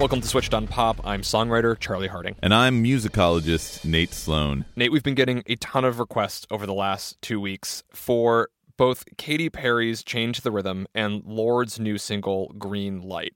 Welcome 0.00 0.20
to 0.22 0.26
Switched 0.26 0.52
on 0.52 0.66
Pop. 0.66 1.00
I'm 1.06 1.22
songwriter 1.22 1.78
Charlie 1.78 2.08
Harding. 2.08 2.34
And 2.42 2.52
I'm 2.52 2.82
musicologist 2.82 3.84
Nate 3.84 4.12
Sloan. 4.12 4.64
Nate, 4.74 4.90
we've 4.90 5.04
been 5.04 5.14
getting 5.14 5.44
a 5.46 5.54
ton 5.56 5.84
of 5.84 6.00
requests 6.00 6.48
over 6.50 6.66
the 6.66 6.74
last 6.74 7.22
two 7.22 7.40
weeks 7.40 7.84
for 7.92 8.48
both 8.76 9.04
Katy 9.18 9.50
Perry's 9.50 10.02
Change 10.02 10.40
the 10.40 10.50
Rhythm 10.50 10.88
and 10.96 11.22
Lorde's 11.24 11.78
new 11.78 11.96
single, 11.96 12.52
Green 12.58 13.02
Light. 13.02 13.34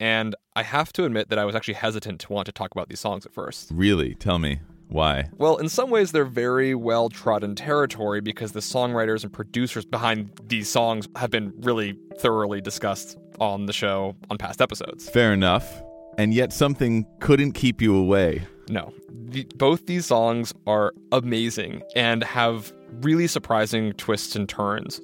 And 0.00 0.34
I 0.56 0.62
have 0.62 0.90
to 0.94 1.04
admit 1.04 1.28
that 1.28 1.38
I 1.38 1.44
was 1.44 1.54
actually 1.54 1.74
hesitant 1.74 2.20
to 2.22 2.32
want 2.32 2.46
to 2.46 2.52
talk 2.52 2.70
about 2.72 2.88
these 2.88 3.00
songs 3.00 3.26
at 3.26 3.34
first. 3.34 3.68
Really? 3.70 4.14
Tell 4.14 4.38
me. 4.38 4.60
Why? 4.88 5.28
Well, 5.36 5.58
in 5.58 5.68
some 5.68 5.90
ways, 5.90 6.12
they're 6.12 6.24
very 6.24 6.74
well 6.74 7.08
trodden 7.08 7.54
territory 7.54 8.20
because 8.20 8.52
the 8.52 8.60
songwriters 8.60 9.22
and 9.22 9.32
producers 9.32 9.84
behind 9.84 10.30
these 10.44 10.68
songs 10.68 11.08
have 11.16 11.30
been 11.30 11.52
really 11.60 11.98
thoroughly 12.18 12.60
discussed 12.60 13.18
on 13.38 13.66
the 13.66 13.72
show 13.72 14.16
on 14.30 14.38
past 14.38 14.60
episodes. 14.60 15.08
Fair 15.08 15.32
enough. 15.32 15.82
And 16.16 16.34
yet 16.34 16.52
something 16.52 17.06
couldn't 17.20 17.52
keep 17.52 17.80
you 17.80 17.94
away. 17.94 18.46
No. 18.68 18.92
The, 19.10 19.46
both 19.56 19.86
these 19.86 20.06
songs 20.06 20.54
are 20.66 20.92
amazing 21.12 21.82
and 21.94 22.24
have 22.24 22.72
really 23.00 23.26
surprising 23.26 23.92
twists 23.92 24.34
and 24.34 24.48
turns. 24.48 25.00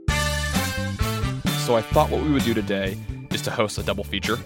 So 1.65 1.77
I 1.77 1.83
thought 1.83 2.11
what 2.11 2.23
we 2.23 2.33
would 2.33 2.43
do 2.43 2.55
today 2.55 2.99
is 3.31 3.43
to 3.43 3.51
host 3.51 3.79
a 3.79 3.83
double 3.83 4.05
feature. 4.05 4.39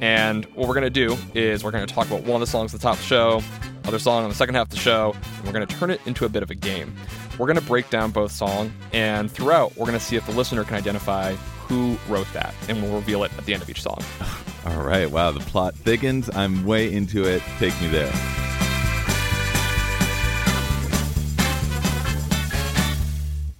And 0.00 0.44
what 0.54 0.68
we're 0.68 0.74
going 0.74 0.82
to 0.82 0.90
do 0.90 1.16
is 1.34 1.64
we're 1.64 1.70
going 1.70 1.86
to 1.86 1.92
talk 1.92 2.06
about 2.06 2.22
one 2.22 2.36
of 2.36 2.40
the 2.40 2.50
songs 2.50 2.74
at 2.74 2.80
the 2.80 2.84
top 2.84 2.94
of 2.94 3.00
the 3.00 3.06
show, 3.06 3.42
other 3.84 3.98
song 3.98 4.24
on 4.24 4.28
the 4.28 4.34
second 4.34 4.54
half 4.54 4.66
of 4.66 4.70
the 4.70 4.76
show, 4.76 5.14
and 5.36 5.44
we're 5.44 5.52
going 5.52 5.66
to 5.66 5.76
turn 5.76 5.90
it 5.90 6.00
into 6.06 6.24
a 6.24 6.28
bit 6.28 6.42
of 6.42 6.50
a 6.50 6.54
game. 6.54 6.94
We're 7.38 7.46
going 7.46 7.58
to 7.58 7.64
break 7.64 7.90
down 7.90 8.10
both 8.10 8.32
song, 8.32 8.72
and 8.92 9.30
throughout, 9.30 9.76
we're 9.76 9.86
going 9.86 9.98
to 9.98 10.04
see 10.04 10.16
if 10.16 10.26
the 10.26 10.32
listener 10.32 10.64
can 10.64 10.74
identify 10.74 11.34
who 11.34 11.96
wrote 12.08 12.26
that, 12.32 12.54
and 12.68 12.82
we'll 12.82 12.94
reveal 12.94 13.24
it 13.24 13.32
at 13.36 13.44
the 13.44 13.54
end 13.54 13.62
of 13.62 13.70
each 13.70 13.82
song. 13.82 13.98
All 14.66 14.82
right, 14.82 15.10
wow, 15.10 15.30
the 15.30 15.40
plot 15.40 15.74
thickens. 15.74 16.30
I'm 16.34 16.64
way 16.64 16.92
into 16.92 17.24
it. 17.24 17.42
Take 17.58 17.78
me 17.80 17.88
there. 17.88 18.12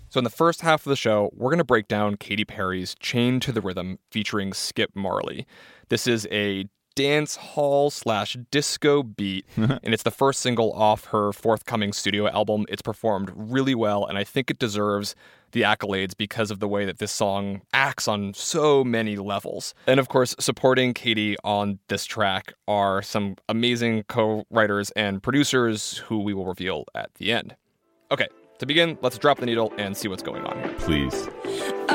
So, 0.08 0.18
in 0.18 0.24
the 0.24 0.30
first 0.30 0.60
half 0.60 0.86
of 0.86 0.90
the 0.90 0.96
show, 0.96 1.30
we're 1.34 1.50
going 1.50 1.58
to 1.58 1.64
break 1.64 1.88
down 1.88 2.16
Katy 2.16 2.44
Perry's 2.44 2.94
Chain 2.94 3.40
to 3.40 3.50
the 3.50 3.60
Rhythm 3.60 3.98
featuring 4.12 4.52
Skip 4.52 4.90
Marley. 4.94 5.44
This 5.88 6.06
is 6.06 6.28
a 6.30 6.66
dance 6.94 7.36
hall 7.36 7.90
slash 7.90 8.36
disco 8.50 9.02
beat, 9.02 9.46
and 9.56 9.94
it's 9.94 10.02
the 10.02 10.10
first 10.10 10.40
single 10.40 10.72
off 10.72 11.06
her 11.06 11.32
forthcoming 11.32 11.92
studio 11.92 12.28
album. 12.28 12.66
It's 12.68 12.82
performed 12.82 13.32
really 13.34 13.74
well, 13.74 14.06
and 14.06 14.18
I 14.18 14.24
think 14.24 14.50
it 14.50 14.58
deserves 14.58 15.14
the 15.52 15.62
accolades 15.62 16.16
because 16.16 16.50
of 16.50 16.58
the 16.58 16.68
way 16.68 16.84
that 16.84 16.98
this 16.98 17.12
song 17.12 17.62
acts 17.72 18.08
on 18.08 18.34
so 18.34 18.84
many 18.84 19.16
levels. 19.16 19.72
And 19.86 20.00
of 20.00 20.08
course, 20.08 20.34
supporting 20.38 20.92
Katy 20.92 21.36
on 21.44 21.78
this 21.88 22.04
track 22.04 22.54
are 22.66 23.02
some 23.02 23.36
amazing 23.48 24.02
co 24.04 24.44
writers 24.50 24.90
and 24.92 25.22
producers 25.22 25.98
who 25.98 26.20
we 26.20 26.34
will 26.34 26.46
reveal 26.46 26.84
at 26.94 27.14
the 27.14 27.32
end. 27.32 27.54
Okay, 28.10 28.28
to 28.58 28.66
begin, 28.66 28.98
let's 29.00 29.16
drop 29.16 29.38
the 29.38 29.46
needle 29.46 29.72
and 29.78 29.96
see 29.96 30.08
what's 30.08 30.22
going 30.22 30.44
on 30.44 30.58
here. 30.58 30.74
Please. 30.78 31.93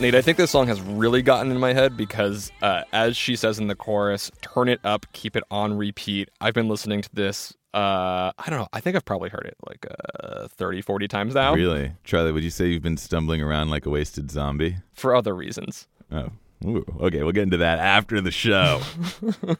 Nate, 0.00 0.14
I 0.14 0.22
think 0.22 0.38
this 0.38 0.52
song 0.52 0.68
has 0.68 0.80
really 0.80 1.22
gotten 1.22 1.50
in 1.50 1.58
my 1.58 1.72
head 1.72 1.96
because, 1.96 2.52
uh, 2.62 2.82
as 2.92 3.16
she 3.16 3.34
says 3.34 3.58
in 3.58 3.66
the 3.66 3.74
chorus, 3.74 4.30
turn 4.42 4.68
it 4.68 4.78
up, 4.84 5.06
keep 5.12 5.34
it 5.34 5.42
on 5.50 5.76
repeat. 5.76 6.28
I've 6.40 6.54
been 6.54 6.68
listening 6.68 7.02
to 7.02 7.10
this, 7.12 7.52
uh, 7.74 8.30
I 8.38 8.44
don't 8.46 8.60
know, 8.60 8.68
I 8.72 8.78
think 8.78 8.94
I've 8.94 9.04
probably 9.04 9.28
heard 9.28 9.44
it 9.44 9.56
like 9.68 9.84
uh, 10.22 10.46
30, 10.46 10.82
40 10.82 11.08
times 11.08 11.34
now 11.34 11.52
Really? 11.52 11.92
Charlie, 12.04 12.30
would 12.30 12.44
you 12.44 12.50
say 12.50 12.68
you've 12.68 12.82
been 12.82 12.96
stumbling 12.96 13.42
around 13.42 13.70
like 13.70 13.86
a 13.86 13.90
wasted 13.90 14.30
zombie? 14.30 14.76
for 14.92 15.16
other 15.16 15.34
reasons. 15.34 15.88
Oh. 16.12 16.28
Ooh, 16.64 16.84
okay, 17.00 17.22
we'll 17.24 17.32
get 17.32 17.42
into 17.44 17.56
that 17.58 17.78
after 17.80 18.20
the 18.20 18.30
show. 18.30 18.80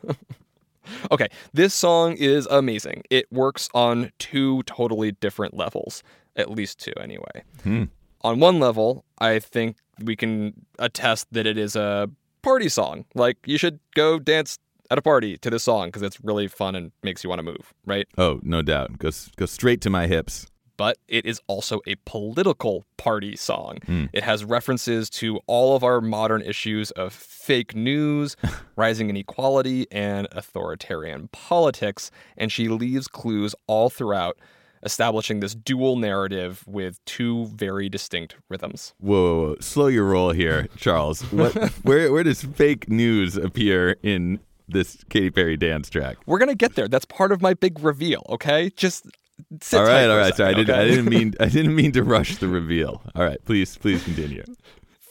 Okay, 1.12 1.28
this 1.52 1.74
song 1.74 2.14
is 2.16 2.46
amazing. 2.46 3.02
It 3.10 3.30
works 3.30 3.68
on 3.74 4.10
two 4.18 4.62
totally 4.62 5.12
different 5.12 5.52
levels, 5.54 6.02
at 6.34 6.50
least 6.50 6.78
two 6.80 6.94
anyway. 6.98 7.42
Hmm. 7.62 7.84
On 8.22 8.40
one 8.40 8.58
level, 8.58 9.04
I 9.18 9.38
think 9.38 9.76
we 10.02 10.16
can 10.16 10.52
attest 10.78 11.26
that 11.32 11.46
it 11.46 11.58
is 11.58 11.76
a 11.76 12.10
party 12.42 12.68
song. 12.68 13.04
Like, 13.14 13.36
you 13.46 13.58
should 13.58 13.80
go 13.94 14.18
dance 14.18 14.58
at 14.90 14.98
a 14.98 15.02
party 15.02 15.36
to 15.38 15.50
this 15.50 15.64
song 15.64 15.88
because 15.88 16.02
it's 16.02 16.18
really 16.24 16.48
fun 16.48 16.74
and 16.74 16.92
makes 17.02 17.22
you 17.22 17.28
want 17.28 17.40
to 17.40 17.42
move, 17.42 17.74
right? 17.84 18.06
oh, 18.16 18.40
no 18.42 18.62
doubt. 18.62 18.98
Go, 18.98 19.10
go 19.36 19.46
straight 19.46 19.80
to 19.82 19.90
my 19.90 20.06
hips. 20.06 20.46
but 20.78 20.96
it 21.08 21.26
is 21.26 21.40
also 21.48 21.80
a 21.88 21.96
political 22.06 22.86
party 22.96 23.34
song. 23.36 23.78
Hmm. 23.84 24.04
It 24.12 24.22
has 24.22 24.44
references 24.44 25.10
to 25.10 25.40
all 25.48 25.74
of 25.74 25.82
our 25.82 26.00
modern 26.00 26.40
issues 26.40 26.92
of 26.92 27.12
fake 27.12 27.74
news, 27.74 28.36
rising 28.76 29.10
inequality, 29.10 29.86
and 29.90 30.28
authoritarian 30.30 31.28
politics, 31.32 32.10
and 32.36 32.52
she 32.52 32.68
leaves 32.68 33.08
clues 33.08 33.56
all 33.66 33.90
throughout, 33.90 34.38
establishing 34.82 35.40
this 35.40 35.54
dual 35.54 35.96
narrative 35.96 36.64
with 36.66 37.04
two 37.04 37.46
very 37.46 37.88
distinct 37.88 38.36
rhythms. 38.48 38.94
Whoa, 38.98 39.16
whoa, 39.16 39.48
whoa. 39.48 39.56
slow 39.60 39.86
your 39.86 40.04
roll 40.04 40.32
here, 40.32 40.68
Charles. 40.76 41.22
What, 41.32 41.54
where, 41.82 42.12
where 42.12 42.22
does 42.22 42.42
fake 42.42 42.88
news 42.88 43.36
appear 43.36 43.96
in 44.02 44.40
this 44.68 45.02
Katy 45.08 45.30
Perry 45.30 45.56
dance 45.56 45.88
track? 45.90 46.18
We're 46.26 46.38
gonna 46.38 46.54
get 46.54 46.74
there. 46.74 46.88
That's 46.88 47.06
part 47.06 47.32
of 47.32 47.40
my 47.40 47.54
big 47.54 47.80
reveal, 47.80 48.24
okay? 48.28 48.70
Just 48.76 49.06
sit 49.60 49.78
all 49.78 49.86
right, 49.86 50.08
all 50.08 50.18
a. 50.18 50.32
Sorry, 50.34 50.50
I 50.50 50.54
didn't, 50.54 50.74
I 50.74 50.84
didn't 50.84 51.06
mean, 51.06 51.34
I 51.40 51.46
didn't 51.46 51.74
mean 51.74 51.92
to 51.92 52.02
rush 52.02 52.36
the 52.36 52.48
reveal. 52.48 53.02
All 53.14 53.24
right, 53.24 53.42
please, 53.44 53.76
please 53.76 54.02
continue. 54.04 54.44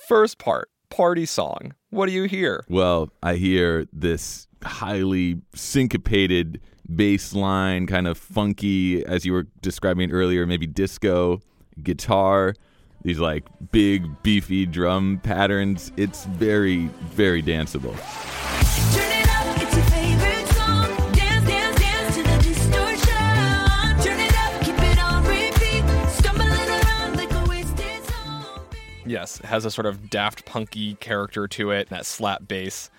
First 0.07 0.37
part, 0.37 0.69
party 0.89 1.25
song. 1.25 1.73
What 1.89 2.07
do 2.07 2.11
you 2.11 2.23
hear? 2.25 2.65
Well, 2.69 3.09
I 3.23 3.35
hear 3.35 3.87
this 3.91 4.47
highly 4.63 5.41
syncopated 5.55 6.61
bass 6.95 7.33
line, 7.33 7.87
kind 7.87 8.07
of 8.07 8.17
funky, 8.17 9.05
as 9.05 9.25
you 9.25 9.33
were 9.33 9.47
describing 9.61 10.11
earlier, 10.11 10.45
maybe 10.45 10.67
disco, 10.67 11.41
guitar, 11.83 12.55
these 13.03 13.19
like 13.19 13.45
big, 13.71 14.23
beefy 14.23 14.65
drum 14.65 15.19
patterns. 15.23 15.91
It's 15.97 16.25
very, 16.25 16.87
very 17.11 17.43
danceable. 17.43 17.95
Turn 18.93 19.11
it 19.11 19.27
up, 19.29 19.61
it's 19.61 19.75
your 19.75 19.85
favorite 19.85 20.47
song. 20.55 21.13
Dance, 21.13 21.47
dance, 21.47 21.79
dance 21.79 22.15
to 22.15 22.23
the 22.23 22.37
distortion. 22.41 24.03
Turn 24.03 24.19
it 24.19 24.33
up, 24.37 24.61
keep 24.61 24.79
it 24.79 24.99
on 25.03 25.23
repeat. 25.25 25.83
Stumbling 26.09 26.69
around 26.69 27.15
like 27.17 27.31
a 27.31 27.49
wasted 27.49 28.03
zombie. 28.05 28.79
Yes, 29.05 29.39
it 29.39 29.45
has 29.45 29.65
a 29.65 29.71
sort 29.71 29.85
of 29.85 30.09
daft 30.09 30.45
punky 30.45 30.95
character 30.95 31.47
to 31.49 31.71
it, 31.71 31.89
that 31.89 32.05
slap 32.05 32.47
bass. 32.47 32.89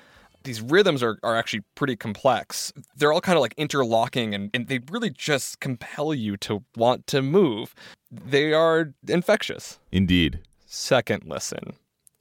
These 0.45 0.61
rhythms 0.63 1.03
are, 1.03 1.19
are 1.23 1.37
actually 1.37 1.63
pretty 1.75 1.97
complex. 1.97 2.73
They're 2.97 3.13
all 3.13 3.21
kind 3.21 3.37
of 3.37 3.43
like 3.43 3.55
interlocking 3.57 4.35
and, 4.35 4.51
and 4.55 4.69
they 4.69 4.81
really 4.91 5.11
just 5.11 5.61
compel 5.61 6.15
you 6.15 6.37
to 6.39 6.63
want 6.77 7.07
to 7.09 7.23
move. 7.23 7.75
They 8.11 8.53
are 8.53 8.95
infectious. 9.07 9.79
Indeed. 9.93 10.41
Second 10.67 11.25
listen. 11.27 11.75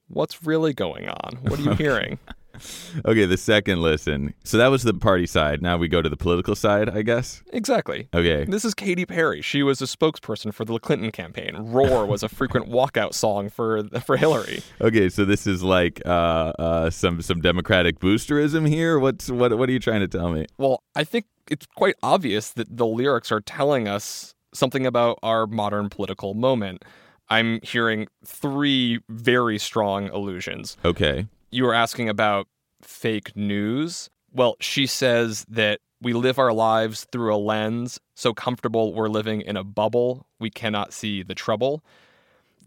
What's 0.07 0.45
really 0.45 0.73
going 0.73 1.09
on? 1.09 1.37
What 1.41 1.59
are 1.59 1.63
you 1.63 1.71
hearing? 1.75 2.19
Okay, 3.05 3.25
the 3.25 3.37
second 3.37 3.81
listen. 3.81 4.33
So 4.43 4.57
that 4.57 4.67
was 4.67 4.83
the 4.83 4.93
party 4.93 5.27
side. 5.27 5.61
Now 5.61 5.77
we 5.77 5.87
go 5.87 6.01
to 6.01 6.09
the 6.09 6.17
political 6.17 6.55
side, 6.55 6.89
I 6.89 7.01
guess. 7.01 7.43
Exactly. 7.53 8.09
Okay. 8.13 8.45
This 8.45 8.65
is 8.65 8.73
Katy 8.73 9.05
Perry. 9.05 9.41
She 9.41 9.63
was 9.63 9.81
a 9.81 9.85
spokesperson 9.85 10.53
for 10.53 10.65
the 10.65 10.77
Clinton 10.79 11.11
campaign. 11.11 11.55
Roar 11.55 12.05
was 12.05 12.23
a 12.23 12.29
frequent 12.29 12.69
walkout 12.69 13.13
song 13.13 13.49
for 13.49 13.83
for 13.99 14.17
Hillary. 14.17 14.61
Okay, 14.81 15.09
so 15.09 15.25
this 15.25 15.47
is 15.47 15.63
like 15.63 16.01
uh, 16.05 16.53
uh, 16.59 16.89
some 16.89 17.21
some 17.21 17.41
democratic 17.41 17.99
boosterism 17.99 18.67
here. 18.67 18.99
What's 18.99 19.29
what? 19.29 19.57
What 19.57 19.69
are 19.69 19.71
you 19.71 19.79
trying 19.79 20.01
to 20.01 20.07
tell 20.07 20.31
me? 20.31 20.45
Well, 20.57 20.83
I 20.95 21.03
think 21.03 21.25
it's 21.49 21.65
quite 21.65 21.95
obvious 22.03 22.51
that 22.51 22.75
the 22.75 22.85
lyrics 22.85 23.31
are 23.31 23.41
telling 23.41 23.87
us 23.87 24.35
something 24.53 24.85
about 24.85 25.19
our 25.23 25.47
modern 25.47 25.89
political 25.89 26.33
moment. 26.33 26.83
I'm 27.29 27.59
hearing 27.61 28.07
three 28.25 28.99
very 29.09 29.59
strong 29.59 30.09
allusions. 30.09 30.77
Okay, 30.85 31.27
You 31.49 31.63
were 31.63 31.73
asking 31.73 32.09
about 32.09 32.47
fake 32.81 33.35
news. 33.35 34.09
Well, 34.33 34.55
she 34.59 34.85
says 34.85 35.45
that 35.49 35.79
we 36.01 36.13
live 36.13 36.37
our 36.37 36.53
lives 36.53 37.07
through 37.11 37.33
a 37.33 37.37
lens 37.37 37.99
so 38.15 38.33
comfortable 38.33 38.93
we're 38.93 39.07
living 39.09 39.41
in 39.41 39.57
a 39.57 39.63
bubble 39.63 40.27
we 40.39 40.49
cannot 40.49 40.93
see 40.93 41.23
the 41.23 41.35
trouble. 41.35 41.83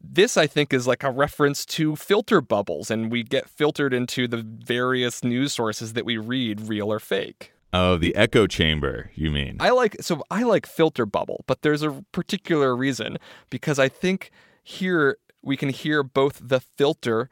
This, 0.03 0.37
I 0.37 0.47
think, 0.47 0.73
is 0.73 0.87
like 0.87 1.05
a 1.05 1.11
reference 1.11 1.67
to 1.67 1.95
filter 1.95 2.41
bubbles, 2.41 2.91
and 2.91 3.13
we 3.13 3.23
get 3.23 3.49
filtered 3.51 3.93
into 3.93 4.27
the 4.27 4.39
various 4.39 5.23
news 5.23 5.53
sources 5.53 5.93
that 5.93 6.07
we 6.07 6.17
read, 6.17 6.69
real 6.69 6.91
or 6.91 6.99
fake. 6.99 7.53
oh, 7.75 7.99
the 7.99 8.17
echo 8.17 8.47
chamber. 8.47 9.11
You 9.15 9.31
mean? 9.31 9.59
I 9.61 9.71
like 9.71 9.97
so 10.01 10.25
I 10.31 10.43
like 10.43 10.67
filter 10.67 11.05
bubble, 11.05 11.45
but 11.47 11.61
there's 11.63 11.83
a 11.83 12.03
particular 12.13 12.75
reason 12.75 13.19
because 13.51 13.79
I 13.79 13.89
think 13.89 14.31
here 14.65 15.19
we 15.43 15.57
can 15.57 15.69
hear 15.69 16.03
both 16.03 16.41
the 16.43 16.61
filter 16.61 17.29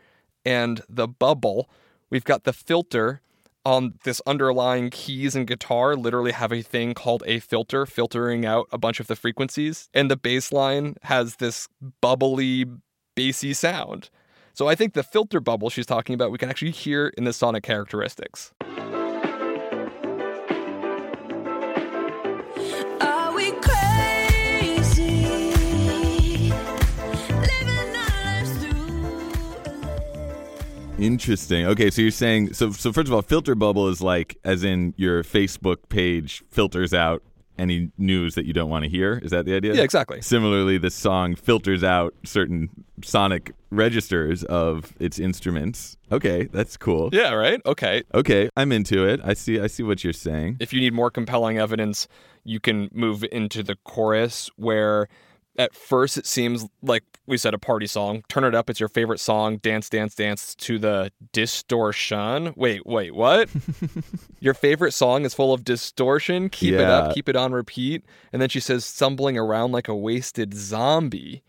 and 0.49 0.81
the 0.89 1.07
bubble. 1.07 1.69
We've 2.09 2.25
got 2.25 2.45
the 2.45 2.55
filter 2.55 3.21
on 3.67 3.99
this 4.05 4.23
underlying 4.27 4.89
keys 4.89 5.37
and 5.37 5.47
guitar 5.47 5.95
literally 5.95 6.33
have 6.33 6.51
a 6.51 6.63
thing 6.63 6.95
called 6.95 7.23
a 7.27 7.39
filter 7.39 7.85
filtering 7.85 8.47
out 8.47 8.67
a 8.73 8.79
bunch 8.79 8.99
of 8.99 9.09
the 9.09 9.17
frequencies 9.17 9.91
and 9.93 10.11
the 10.11 10.17
bass 10.17 10.51
line 10.51 10.95
has 11.03 11.37
this 11.37 11.69
bubbly 12.01 12.65
bassy 13.15 13.53
sound. 13.53 14.09
So 14.55 14.69
I 14.69 14.75
think 14.75 14.95
the 14.95 15.03
filter 15.03 15.39
bubble 15.39 15.69
she's 15.69 15.85
talking 15.85 16.15
about 16.15 16.31
we 16.31 16.39
can 16.39 16.49
actually 16.49 16.71
hear 16.71 17.09
in 17.19 17.25
the 17.25 17.35
sonic 17.35 17.63
characteristics. 17.63 18.55
Interesting. 30.99 31.67
Okay, 31.67 31.91
so 31.91 32.03
you're 32.03 32.11
saying 32.11 32.55
so. 32.55 32.73
So 32.73 32.93
first 32.93 33.09
of 33.09 33.15
all, 33.15 33.23
filter 33.23 33.55
bubble 33.55 33.89
is 33.89 34.01
like 34.03 34.37
as 34.45 34.65
in 34.65 34.95
your 34.97 35.23
Facebook 35.23 35.89
page 35.89 36.43
filters 36.51 36.93
out 36.93 37.23
any 37.59 37.91
news 37.99 38.35
that 38.35 38.47
you 38.47 38.53
don't 38.53 38.71
want 38.71 38.85
to 38.85 38.89
hear. 38.91 39.19
Is 39.23 39.31
that 39.31 39.45
the 39.45 39.55
idea? 39.55 39.75
Yeah, 39.75 39.83
exactly. 39.83 40.21
Similarly, 40.23 40.79
the 40.79 40.91
song 40.91 41.35
filters 41.35 41.85
out 41.85 42.15
certain 42.25 42.69
sonic 43.03 43.53
registers 43.71 44.45
of 44.45 44.93
its 44.99 45.19
instruments. 45.19 45.97
Okay, 46.11 46.45
that's 46.45 46.77
cool. 46.77 47.11
Yeah, 47.13 47.33
right? 47.35 47.61
Okay. 47.67 48.03
Okay, 48.15 48.49
I'm 48.57 48.73
into 48.73 49.07
it. 49.07 49.21
I 49.23 49.35
see. 49.35 49.61
I 49.61 49.67
see 49.67 49.83
what 49.83 50.03
you're 50.03 50.13
saying. 50.13 50.57
if 50.61 50.73
you 50.73 50.81
need 50.81 50.95
more 50.95 51.11
compelling 51.11 51.59
evidence, 51.59 52.09
you 52.45 52.61
can 52.61 52.89
move 52.93 53.25
into 53.31 53.63
the 53.63 53.77
chorus 53.85 54.51
where 54.57 55.09
at 55.59 55.75
first 55.75 56.17
it 56.17 56.25
seems 56.27 56.67
like 56.83 57.03
we 57.27 57.37
said 57.37 57.53
a 57.53 57.59
party 57.59 57.87
song. 57.87 58.23
Turn 58.29 58.45
it 58.45 58.55
up, 58.55 58.71
it's 58.71 58.81
your 58.81 58.89
favorite 58.89 59.21
song. 59.21 59.59
Dance, 59.59 59.89
dance, 59.91 60.15
dance 60.15 60.55
to 60.55 60.79
the 60.79 61.11
distortion. 61.33 62.53
Wait, 62.57 62.87
wait, 62.87 63.15
what? 63.15 63.49
your 64.41 64.55
favorite 64.55 64.93
song 64.93 65.25
is 65.25 65.35
full 65.35 65.53
of 65.53 65.65
distortion. 65.65 66.49
Keep 66.49 66.75
it 66.75 66.81
up, 66.83 67.15
keep 67.15 67.29
it 67.29 67.37
on 67.37 67.53
repeat. 67.53 68.05
And 68.33 68.41
then 68.41 68.49
she 68.49 68.61
says, 68.61 68.85
stumbling 68.85 69.37
around 69.37 69.73
like 69.73 69.89
a 69.89 69.95
wasted 69.95 70.55
zombie. 70.55 71.43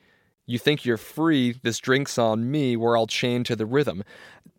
You 0.46 0.58
think 0.58 0.84
you're 0.84 0.98
free, 0.98 1.52
this 1.62 1.78
drink's 1.78 2.18
on 2.18 2.50
me, 2.50 2.76
we're 2.76 2.98
all 2.98 3.06
chained 3.08 3.46
to 3.48 3.56
the 3.56 3.68
rhythm. 3.68 4.04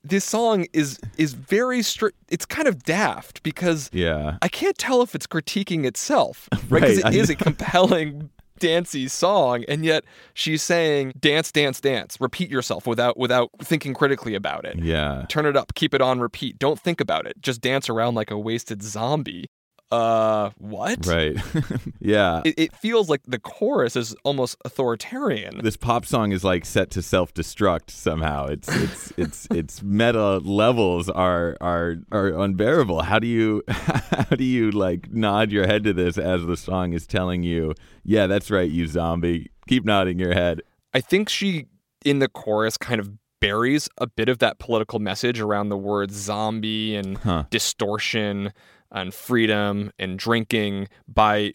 This 0.04 0.24
song 0.24 0.66
is 0.72 0.98
is 1.18 1.34
very 1.34 1.82
strict. 1.82 2.16
It's 2.30 2.46
kind 2.46 2.66
of 2.68 2.84
daft 2.84 3.42
because 3.42 3.90
Yeah. 3.92 4.38
I 4.40 4.48
can't 4.48 4.78
tell 4.78 5.02
if 5.02 5.14
it's 5.14 5.26
critiquing 5.26 5.84
itself, 5.84 6.48
right? 6.52 6.80
Because 6.82 7.02
Right, 7.02 7.14
it 7.14 7.18
I 7.18 7.20
is 7.20 7.28
a 7.28 7.34
compelling, 7.34 8.30
dancey 8.60 9.08
song, 9.08 9.64
and 9.66 9.84
yet 9.84 10.04
she's 10.34 10.62
saying 10.62 11.14
dance, 11.18 11.50
dance, 11.50 11.80
dance. 11.80 12.20
Repeat 12.20 12.50
yourself 12.50 12.86
without 12.86 13.18
without 13.18 13.50
thinking 13.60 13.92
critically 13.94 14.34
about 14.34 14.64
it. 14.64 14.78
Yeah. 14.78 15.26
Turn 15.28 15.46
it 15.46 15.56
up, 15.56 15.74
keep 15.74 15.92
it 15.92 16.00
on 16.00 16.20
repeat. 16.20 16.58
Don't 16.58 16.78
think 16.78 17.00
about 17.00 17.26
it. 17.26 17.40
Just 17.40 17.60
dance 17.60 17.88
around 17.88 18.14
like 18.14 18.30
a 18.30 18.38
wasted 18.38 18.82
zombie. 18.82 19.48
Uh, 19.90 20.50
what? 20.58 21.04
Right. 21.06 21.36
yeah. 22.00 22.42
It, 22.44 22.54
it 22.58 22.76
feels 22.76 23.08
like 23.08 23.22
the 23.26 23.38
chorus 23.40 23.96
is 23.96 24.14
almost 24.24 24.56
authoritarian. 24.64 25.58
this 25.62 25.76
pop 25.76 26.06
song 26.06 26.32
is 26.32 26.44
like 26.44 26.64
set 26.64 26.90
to 26.92 27.02
self-destruct 27.02 27.90
somehow. 27.90 28.46
It's 28.46 28.68
it's 28.68 29.12
it's 29.16 29.46
its 29.50 29.82
meta 29.82 30.38
levels 30.38 31.08
are 31.08 31.56
are 31.60 31.96
are 32.12 32.28
unbearable. 32.28 33.02
How 33.02 33.18
do 33.18 33.26
you 33.26 33.62
how 33.68 34.36
do 34.36 34.44
you 34.44 34.70
like 34.70 35.10
nod 35.12 35.50
your 35.50 35.66
head 35.66 35.82
to 35.84 35.92
this 35.92 36.18
as 36.18 36.46
the 36.46 36.56
song 36.56 36.92
is 36.92 37.06
telling 37.06 37.42
you, 37.42 37.74
"Yeah, 38.04 38.26
that's 38.28 38.50
right, 38.50 38.70
you 38.70 38.86
zombie. 38.86 39.50
Keep 39.68 39.84
nodding 39.84 40.18
your 40.18 40.34
head." 40.34 40.62
I 40.94 41.00
think 41.00 41.28
she, 41.28 41.66
in 42.04 42.18
the 42.18 42.28
chorus, 42.28 42.76
kind 42.76 43.00
of 43.00 43.10
buries 43.40 43.88
a 43.98 44.06
bit 44.06 44.28
of 44.28 44.38
that 44.38 44.58
political 44.58 44.98
message 44.98 45.40
around 45.40 45.68
the 45.70 45.76
words 45.76 46.14
zombie 46.14 46.94
and 46.94 47.16
Huh. 47.18 47.44
distortion 47.50 48.52
and 48.92 49.12
freedom 49.14 49.90
and 49.98 50.18
drinking 50.18 50.88
by 51.08 51.52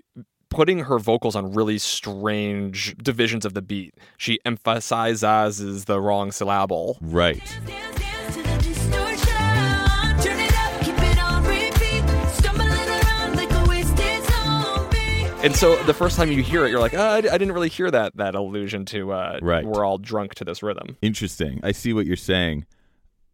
putting 0.50 0.80
her 0.80 0.98
vocals 1.00 1.36
on 1.36 1.51
really 1.54 1.77
strange 1.77 2.96
divisions 2.98 3.46
of 3.46 3.54
the 3.54 3.62
beat. 3.62 3.94
She 4.18 4.39
emphasizes 4.46 5.86
the 5.86 6.00
wrong 6.00 6.32
syllable. 6.32 6.98
Right. 7.01 7.44
Dance, 7.65 8.00
dance 8.00 8.36
to 8.36 8.42
the 8.42 8.58
distortion. 8.58 10.22
Turn 10.22 10.39
it 10.39 10.54
up, 10.58 10.82
keep 10.82 10.98
it 10.98 11.22
on 11.24 11.44
repeat. 11.44 12.30
Stumbling 12.30 12.70
around 12.89 13.36
like 13.36 13.51
a 13.51 13.65
wasted 13.68 14.24
zombie. 14.25 15.46
And 15.46 15.56
so 15.56 15.82
the 15.84 15.94
first 15.94 16.15
time 16.15 16.32
you 16.32 16.42
hear 16.42 16.65
it, 16.65 16.70
you're 16.70 16.80
like, 16.80 16.94
oh, 16.94 17.00
I, 17.01 17.18
I 17.18 17.22
didn't 17.22 17.51
really 17.51 17.70
hear 17.70 17.92
that 17.92 18.15
that 18.18 18.36
allusion 18.36 18.86
to 18.86 19.12
uh, 19.12 19.39
Right. 19.42 19.65
we're 19.65 19.84
all 19.84 19.98
drunk 19.98 20.36
to 20.36 20.46
this 20.46 20.63
rhythm. 20.63 20.96
Interesting. 21.01 21.60
I 21.63 21.72
see 21.74 21.92
what 21.94 22.06
you're 22.06 22.15
saying. 22.15 22.65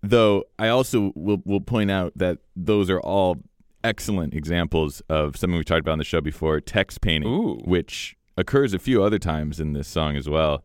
Though 0.04 0.46
I 0.58 0.70
also 0.70 1.12
will 1.16 1.44
will 1.46 1.62
point 1.62 1.92
out 1.92 2.14
that 2.16 2.40
those 2.56 2.90
are 2.90 3.00
all 3.00 3.38
excellent 3.84 4.34
examples 4.34 5.02
of 5.10 5.38
something 5.38 5.58
we 5.58 5.64
talked 5.64 5.82
about 5.82 5.94
on 5.94 5.98
the 5.98 6.04
show 6.04 6.22
before, 6.22 6.60
text 6.60 7.02
painting, 7.02 7.30
Ooh. 7.30 7.62
which 7.66 8.16
occurs 8.38 8.74
a 8.74 8.80
few 8.80 9.04
other 9.04 9.20
times 9.20 9.60
in 9.60 9.74
this 9.74 9.88
song 9.88 10.16
as 10.16 10.30
well. 10.30 10.64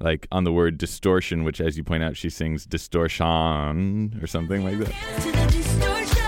Like 0.00 0.26
on 0.32 0.44
the 0.44 0.52
word 0.52 0.76
distortion, 0.78 1.44
which 1.44 1.60
as 1.60 1.76
you 1.76 1.84
point 1.84 2.02
out, 2.02 2.16
she 2.16 2.28
sings 2.28 2.66
distortion 2.66 4.18
or 4.20 4.26
something 4.26 4.64
like 4.64 4.78
that. 4.78 4.90
Dance 4.90 5.24
to 5.24 5.30
the 5.30 5.46
distortion. 5.46 6.24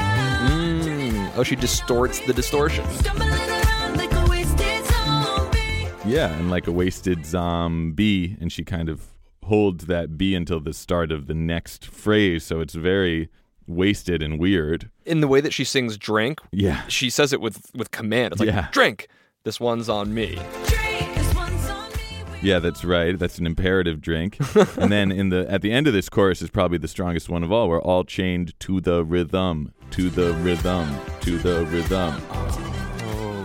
Mm. 0.47 1.33
Oh, 1.37 1.42
she 1.42 1.56
distorts 1.56 2.21
the 2.21 2.33
distortion. 2.33 2.88
Stumbling 2.90 3.28
around 3.30 3.97
like 3.97 4.12
a 4.12 4.26
wasted 4.30 4.87
zombie. 4.87 5.88
Yeah, 6.06 6.33
and 6.33 6.50
like 6.50 6.66
a 6.66 6.73
wasted 6.73 7.26
zombie, 7.26 8.37
and 8.40 8.52
she 8.52 8.64
kind 8.64 8.88
of 8.88 9.06
holds 9.42 9.87
that 9.87 10.16
B 10.16 10.35
until 10.35 10.61
the 10.61 10.73
start 10.73 11.12
of 11.12 11.26
the 11.26 11.35
next 11.35 11.87
phrase, 11.87 12.45
so 12.45 12.61
it's 12.61 12.75
very 12.75 13.28
wasted 13.67 14.23
and 14.23 14.39
weird. 14.39 14.91
In 15.05 15.21
the 15.21 15.29
way 15.29 15.41
that 15.41 15.53
she 15.53 15.65
sings 15.65 15.97
drink, 15.97 16.41
Yeah. 16.53 16.83
she 16.89 17.11
says 17.11 17.33
it 17.33 17.41
with 17.41 17.71
with 17.75 17.91
command. 17.91 18.33
It's 18.33 18.41
like 18.41 18.49
Yeah. 18.49 18.69
drink. 18.73 19.09
This 19.45 19.61
one's 19.61 19.89
on 19.89 20.13
me. 20.13 20.35
Drink, 20.67 21.15
this 21.15 21.35
one's 21.35 21.67
on 21.69 21.89
me. 21.91 21.97
Yeah, 22.43 22.59
that's 22.59 22.85
right. 22.85 23.19
That's 23.19 23.39
an 23.39 23.47
imperative 23.47 24.01
drink. 24.01 24.39
and 24.77 24.91
then 24.91 25.13
in 25.13 25.29
the 25.31 25.51
at 25.51 25.63
the 25.63 25.73
end 25.73 25.87
of 25.87 25.93
this 25.93 26.09
chorus 26.09 26.43
is 26.43 26.51
probably 26.51 26.79
the 26.79 26.89
strongest 26.89 27.29
one 27.29 27.43
of 27.45 27.53
all. 27.53 27.69
We're 27.69 27.81
all 27.83 28.05
chained 28.05 28.59
to 28.61 28.81
the 28.81 29.05
rhythm, 29.05 29.73
to 29.93 30.11
the 30.11 30.33
rhythm, 30.35 30.89
to 31.21 31.39
the 31.39 31.65
rhythm. 31.67 32.15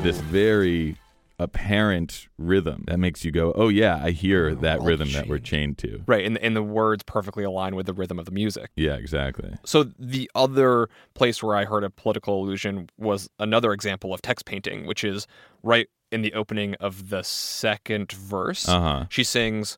this 0.03 0.19
very 0.21 0.97
apparent 1.41 2.27
rhythm 2.37 2.83
that 2.87 2.97
makes 2.97 3.25
you 3.25 3.31
go, 3.31 3.51
"Oh 3.55 3.69
yeah, 3.69 3.99
I 4.01 4.11
hear 4.11 4.55
that 4.55 4.79
all 4.79 4.85
rhythm 4.85 5.11
that 5.13 5.27
we're 5.27 5.39
chained 5.39 5.77
to." 5.79 6.03
Right, 6.05 6.25
and, 6.25 6.37
and 6.37 6.55
the 6.55 6.63
words 6.63 7.03
perfectly 7.03 7.43
align 7.43 7.75
with 7.75 7.85
the 7.85 7.93
rhythm 7.93 8.19
of 8.19 8.25
the 8.25 8.31
music. 8.31 8.69
Yeah, 8.75 8.95
exactly. 8.95 9.55
So 9.65 9.83
the 9.97 10.29
other 10.35 10.89
place 11.13 11.41
where 11.41 11.55
I 11.55 11.65
heard 11.65 11.83
a 11.83 11.89
political 11.89 12.41
allusion 12.41 12.89
was 12.97 13.29
another 13.39 13.73
example 13.73 14.13
of 14.13 14.21
text 14.21 14.45
painting, 14.45 14.85
which 14.85 15.03
is 15.03 15.27
right 15.63 15.87
in 16.11 16.21
the 16.21 16.33
opening 16.33 16.75
of 16.75 17.09
the 17.09 17.23
second 17.23 18.11
verse. 18.11 18.67
Uh-huh. 18.67 19.05
She 19.09 19.23
sings, 19.23 19.77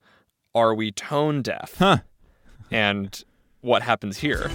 "Are 0.54 0.76
we 0.76 0.92
tone 0.92 1.42
deaf?" 1.42 1.76
Huh. 1.78 1.98
And 2.72 3.24
what 3.62 3.84
happens 3.84 4.18
here? 4.18 4.50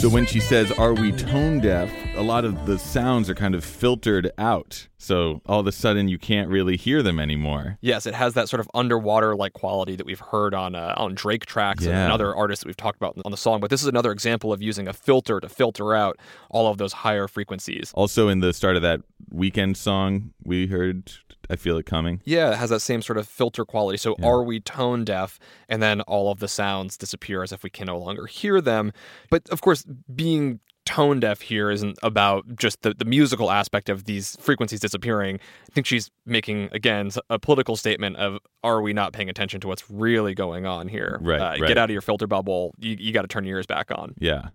So 0.00 0.08
when 0.08 0.24
she 0.24 0.40
says, 0.40 0.72
"Are 0.72 0.94
we 0.94 1.12
tone 1.12 1.60
deaf?" 1.60 1.90
A 2.16 2.22
lot 2.22 2.44
of 2.44 2.66
the 2.66 2.78
sounds 2.78 3.30
are 3.30 3.34
kind 3.34 3.54
of 3.54 3.64
filtered 3.64 4.30
out. 4.36 4.88
So 4.98 5.40
all 5.46 5.60
of 5.60 5.66
a 5.66 5.72
sudden 5.72 6.08
you 6.08 6.18
can't 6.18 6.50
really 6.50 6.76
hear 6.76 7.02
them 7.02 7.18
anymore. 7.18 7.78
Yes, 7.80 8.04
it 8.04 8.14
has 8.14 8.34
that 8.34 8.48
sort 8.48 8.60
of 8.60 8.68
underwater 8.74 9.34
like 9.34 9.54
quality 9.54 9.96
that 9.96 10.04
we've 10.04 10.20
heard 10.20 10.52
on 10.52 10.74
uh, 10.74 10.92
on 10.98 11.14
Drake 11.14 11.46
tracks 11.46 11.86
and, 11.86 11.94
and 11.94 12.12
other 12.12 12.34
artists 12.34 12.62
that 12.62 12.68
we've 12.68 12.76
talked 12.76 12.96
about 12.98 13.16
on 13.24 13.30
the 13.30 13.38
song. 13.38 13.60
But 13.60 13.70
this 13.70 13.80
is 13.80 13.86
another 13.88 14.12
example 14.12 14.52
of 14.52 14.60
using 14.60 14.86
a 14.86 14.92
filter 14.92 15.40
to 15.40 15.48
filter 15.48 15.94
out 15.94 16.18
all 16.50 16.66
of 16.66 16.76
those 16.76 16.92
higher 16.92 17.26
frequencies. 17.26 17.90
Also 17.94 18.28
in 18.28 18.40
the 18.40 18.52
start 18.52 18.76
of 18.76 18.82
that 18.82 19.00
Weeknd 19.32 19.76
song 19.76 20.32
we 20.44 20.66
heard, 20.66 21.12
I 21.48 21.56
feel 21.56 21.78
it 21.78 21.86
coming. 21.86 22.20
Yeah, 22.26 22.50
it 22.52 22.56
has 22.56 22.68
that 22.68 22.80
same 22.80 23.00
sort 23.00 23.16
of 23.16 23.26
filter 23.28 23.64
quality. 23.64 23.96
So 23.96 24.16
are 24.22 24.42
we 24.42 24.60
tone 24.60 25.04
deaf? 25.04 25.38
And 25.70 25.82
then 25.82 26.02
all 26.02 26.30
of 26.30 26.40
the 26.40 26.48
sounds 26.48 26.98
disappear 26.98 27.42
as 27.42 27.50
if 27.52 27.62
we 27.62 27.70
can 27.70 27.86
no 27.86 27.98
longer 27.98 28.26
hear 28.26 28.60
them. 28.60 28.92
But 29.30 29.48
of 29.48 29.62
course, 29.62 29.86
being 30.14 30.60
tone 30.86 31.20
deaf 31.20 31.40
here 31.40 31.70
isn't 31.70 31.98
about 32.02 32.44
just 32.56 32.82
the, 32.82 32.94
the 32.94 33.04
musical 33.04 33.50
aspect 33.50 33.88
of 33.88 34.04
these 34.04 34.36
frequencies 34.40 34.80
disappearing. 34.80 35.36
I 35.36 35.72
think 35.72 35.86
she's 35.86 36.10
making, 36.26 36.68
again, 36.72 37.10
a 37.28 37.38
political 37.38 37.76
statement 37.76 38.16
of 38.16 38.38
are 38.64 38.82
we 38.82 38.92
not 38.92 39.12
paying 39.12 39.28
attention 39.28 39.60
to 39.60 39.68
what's 39.68 39.88
really 39.90 40.34
going 40.34 40.66
on 40.66 40.88
here? 40.88 41.18
Right, 41.20 41.40
Uh, 41.40 41.44
right. 41.60 41.68
Get 41.68 41.78
out 41.78 41.90
of 41.90 41.92
your 41.92 42.00
filter 42.02 42.26
bubble. 42.26 42.74
You, 42.78 42.96
you 42.98 43.12
got 43.12 43.22
to 43.22 43.28
turn 43.28 43.44
your 43.44 43.58
ears 43.58 43.66
back 43.66 43.90
on. 43.90 44.14
Yeah. 44.18 44.48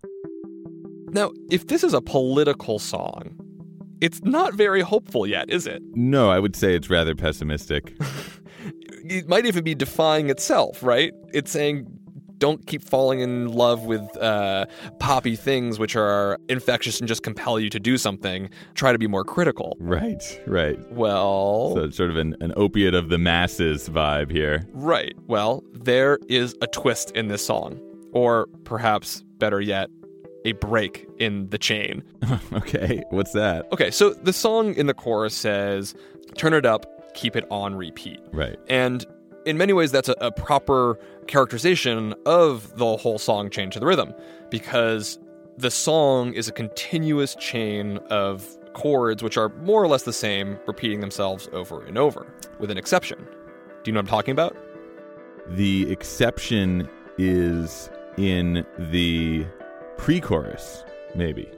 Now, 1.08 1.32
if 1.50 1.68
this 1.68 1.82
is 1.84 1.94
a 1.94 2.00
political 2.02 2.78
song, 2.78 3.38
it's 4.00 4.22
not 4.22 4.54
very 4.54 4.82
hopeful 4.82 5.26
yet, 5.26 5.48
is 5.48 5.66
it? 5.66 5.82
No, 5.94 6.28
I 6.30 6.38
would 6.38 6.54
say 6.56 6.74
it's 6.74 6.90
rather 6.90 7.14
pessimistic. 7.14 7.96
it 9.08 9.28
might 9.28 9.46
even 9.46 9.64
be 9.64 9.74
defying 9.74 10.28
itself, 10.28 10.82
right? 10.82 11.12
It's 11.32 11.50
saying 11.50 11.86
don't 12.38 12.66
keep 12.66 12.82
falling 12.82 13.20
in 13.20 13.48
love 13.48 13.84
with 13.84 14.02
uh, 14.18 14.66
poppy 14.98 15.36
things 15.36 15.78
which 15.78 15.96
are 15.96 16.38
infectious 16.48 16.98
and 17.00 17.08
just 17.08 17.22
compel 17.22 17.58
you 17.58 17.70
to 17.70 17.80
do 17.80 17.96
something. 17.98 18.50
Try 18.74 18.92
to 18.92 18.98
be 18.98 19.06
more 19.06 19.24
critical. 19.24 19.76
right, 19.80 20.22
right. 20.46 20.78
Well, 20.92 21.74
So 21.74 21.84
it's 21.84 21.96
sort 21.96 22.10
of 22.10 22.16
an, 22.16 22.36
an 22.40 22.52
opiate 22.56 22.94
of 22.94 23.08
the 23.08 23.18
masses 23.18 23.88
vibe 23.88 24.30
here. 24.30 24.66
right. 24.72 25.14
Well, 25.26 25.64
there 25.72 26.18
is 26.28 26.54
a 26.60 26.66
twist 26.66 27.10
in 27.12 27.28
this 27.28 27.44
song. 27.44 27.80
Or 28.12 28.46
perhaps 28.64 29.22
better 29.38 29.60
yet, 29.60 29.90
a 30.46 30.52
break 30.52 31.06
in 31.18 31.48
the 31.50 31.58
chain. 31.58 32.02
okay, 32.52 33.02
what's 33.10 33.32
that? 33.32 33.66
Okay, 33.72 33.90
so 33.90 34.14
the 34.14 34.32
song 34.32 34.74
in 34.74 34.86
the 34.86 34.94
chorus 34.94 35.34
says, 35.34 35.94
turn 36.36 36.54
it 36.54 36.64
up, 36.64 36.86
keep 37.14 37.36
it 37.36 37.44
on 37.50 37.74
repeat. 37.74 38.20
Right. 38.32 38.56
And 38.68 39.04
in 39.46 39.56
many 39.56 39.72
ways, 39.72 39.92
that's 39.92 40.08
a, 40.08 40.16
a 40.20 40.30
proper 40.30 40.98
characterization 41.26 42.14
of 42.26 42.76
the 42.76 42.96
whole 42.96 43.18
song 43.18 43.48
Chained 43.48 43.72
to 43.72 43.80
the 43.80 43.86
Rhythm, 43.86 44.12
because 44.50 45.18
the 45.56 45.70
song 45.70 46.34
is 46.34 46.48
a 46.48 46.52
continuous 46.52 47.34
chain 47.36 47.98
of 48.10 48.46
chords 48.74 49.22
which 49.22 49.38
are 49.38 49.48
more 49.60 49.82
or 49.82 49.88
less 49.88 50.02
the 50.02 50.12
same, 50.12 50.58
repeating 50.66 51.00
themselves 51.00 51.48
over 51.52 51.82
and 51.86 51.96
over, 51.96 52.26
with 52.58 52.70
an 52.70 52.76
exception. 52.76 53.18
Do 53.82 53.90
you 53.90 53.92
know 53.92 53.98
what 53.98 54.04
I'm 54.04 54.10
talking 54.10 54.32
about? 54.32 54.56
The 55.48 55.90
exception 55.90 56.88
is 57.16 57.88
in 58.18 58.66
the 58.78 59.46
pre 59.96 60.20
chorus, 60.20 60.84
maybe. 61.14 61.48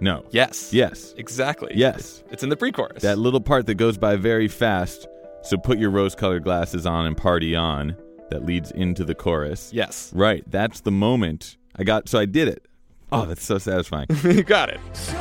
No. 0.00 0.24
Yes. 0.30 0.72
Yes. 0.72 1.14
Exactly. 1.16 1.72
Yes. 1.74 2.22
It's 2.30 2.42
in 2.42 2.50
the 2.50 2.56
pre 2.56 2.70
chorus. 2.70 3.02
That 3.02 3.18
little 3.18 3.40
part 3.40 3.66
that 3.66 3.74
goes 3.74 3.98
by 3.98 4.16
very 4.16 4.46
fast. 4.46 5.08
So 5.42 5.56
put 5.56 5.78
your 5.78 5.90
rose 5.90 6.14
colored 6.14 6.44
glasses 6.44 6.86
on 6.86 7.06
and 7.06 7.16
party 7.16 7.54
on. 7.56 7.96
That 8.30 8.44
leads 8.44 8.70
into 8.72 9.04
the 9.04 9.14
chorus. 9.14 9.70
yes. 9.72 10.12
Right. 10.14 10.44
That's 10.46 10.80
the 10.80 10.90
moment. 10.90 11.56
I 11.76 11.84
got, 11.84 12.10
so 12.10 12.18
I 12.18 12.26
did 12.26 12.46
it. 12.48 12.66
Oh, 13.10 13.24
that's 13.24 13.42
so 13.42 13.56
satisfying. 13.56 14.06
you 14.22 14.42
got 14.42 14.68
it. 14.68 14.80
So 14.92 15.14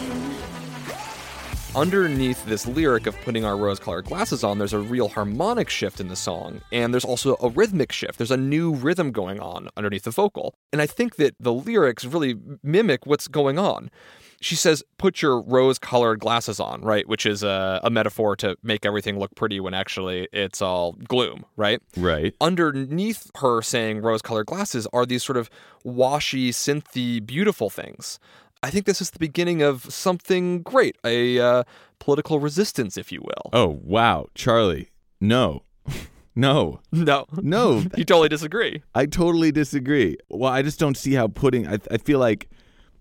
Underneath 1.78 2.44
this 2.48 2.66
lyric 2.66 3.06
of 3.06 3.16
putting 3.22 3.46
our 3.46 3.56
rose 3.56 3.80
colored 3.80 4.06
glasses 4.06 4.44
on, 4.44 4.58
there's 4.58 4.74
a 4.74 4.80
real 4.80 5.10
harmonic 5.10 5.70
shift 5.70 6.00
in 6.00 6.08
the 6.08 6.16
song. 6.16 6.62
And 6.72 6.92
there's 6.92 7.06
also 7.06 7.38
a 7.40 7.50
rhythmic 7.50 7.92
shift. 7.92 8.18
There's 8.18 8.32
a 8.32 8.38
new 8.38 8.74
rhythm 8.74 9.12
going 9.12 9.40
on 9.40 9.70
underneath 9.78 10.04
the 10.04 10.12
vocal. 10.12 10.56
And 10.74 10.82
I 10.82 10.88
think 10.88 11.18
that 11.18 11.36
the 11.40 11.54
lyrics 11.54 12.04
really 12.04 12.36
mimic 12.64 13.06
what's 13.06 13.28
going 13.28 13.60
on. 13.60 13.92
She 14.42 14.56
says, 14.56 14.84
put 14.98 15.22
your 15.22 15.40
rose 15.42 15.78
colored 15.80 16.20
glasses 16.20 16.60
on, 16.60 16.82
right? 16.82 17.08
Which 17.08 17.26
is 17.26 17.44
a, 17.44 17.80
a 17.84 17.90
metaphor 17.90 18.36
to 18.38 18.56
make 18.64 18.86
everything 18.86 19.20
look 19.20 19.34
pretty 19.36 19.60
when 19.60 19.74
actually 19.74 20.28
it's 20.34 20.62
all 20.62 20.94
gloom, 20.94 21.46
right? 21.56 21.82
right. 21.96 22.36
underneath 22.42 23.32
her 23.36 23.62
saying 23.62 24.02
rose 24.02 24.22
colored 24.22 24.48
glasses 24.48 24.88
are 24.94 25.06
these 25.06 25.24
sort 25.24 25.38
of 25.38 25.50
washy, 25.84 26.52
synthy, 26.52 27.24
beautiful 27.26 27.70
things. 27.70 28.20
I 28.64 28.70
think 28.70 28.86
this 28.86 29.02
is 29.02 29.12
the 29.12 29.20
beginning 29.20 29.62
of 29.62 29.92
something 29.94 30.62
great, 30.62 30.98
a 31.04 31.40
uh, 31.40 31.64
political 32.00 32.40
resistance, 32.40 32.98
if 32.98 33.12
you 33.12 33.22
will. 33.22 33.50
Oh, 33.54 33.80
wow. 33.84 34.28
Charlie. 34.36 34.90
No. 35.22 35.64
no. 36.36 36.80
No, 36.92 37.26
No. 37.42 37.84
you 37.96 38.04
totally 38.04 38.30
disagree. 38.30 38.84
I 38.96 39.06
totally 39.06 39.52
disagree. 39.52 40.18
Well, 40.30 40.52
I 40.52 40.62
just 40.62 40.80
don't 40.80 40.98
see 40.98 41.14
how 41.14 41.28
putting. 41.28 41.68
I, 41.68 41.80
I 41.92 41.98
feel 41.98 42.20
like 42.20 42.50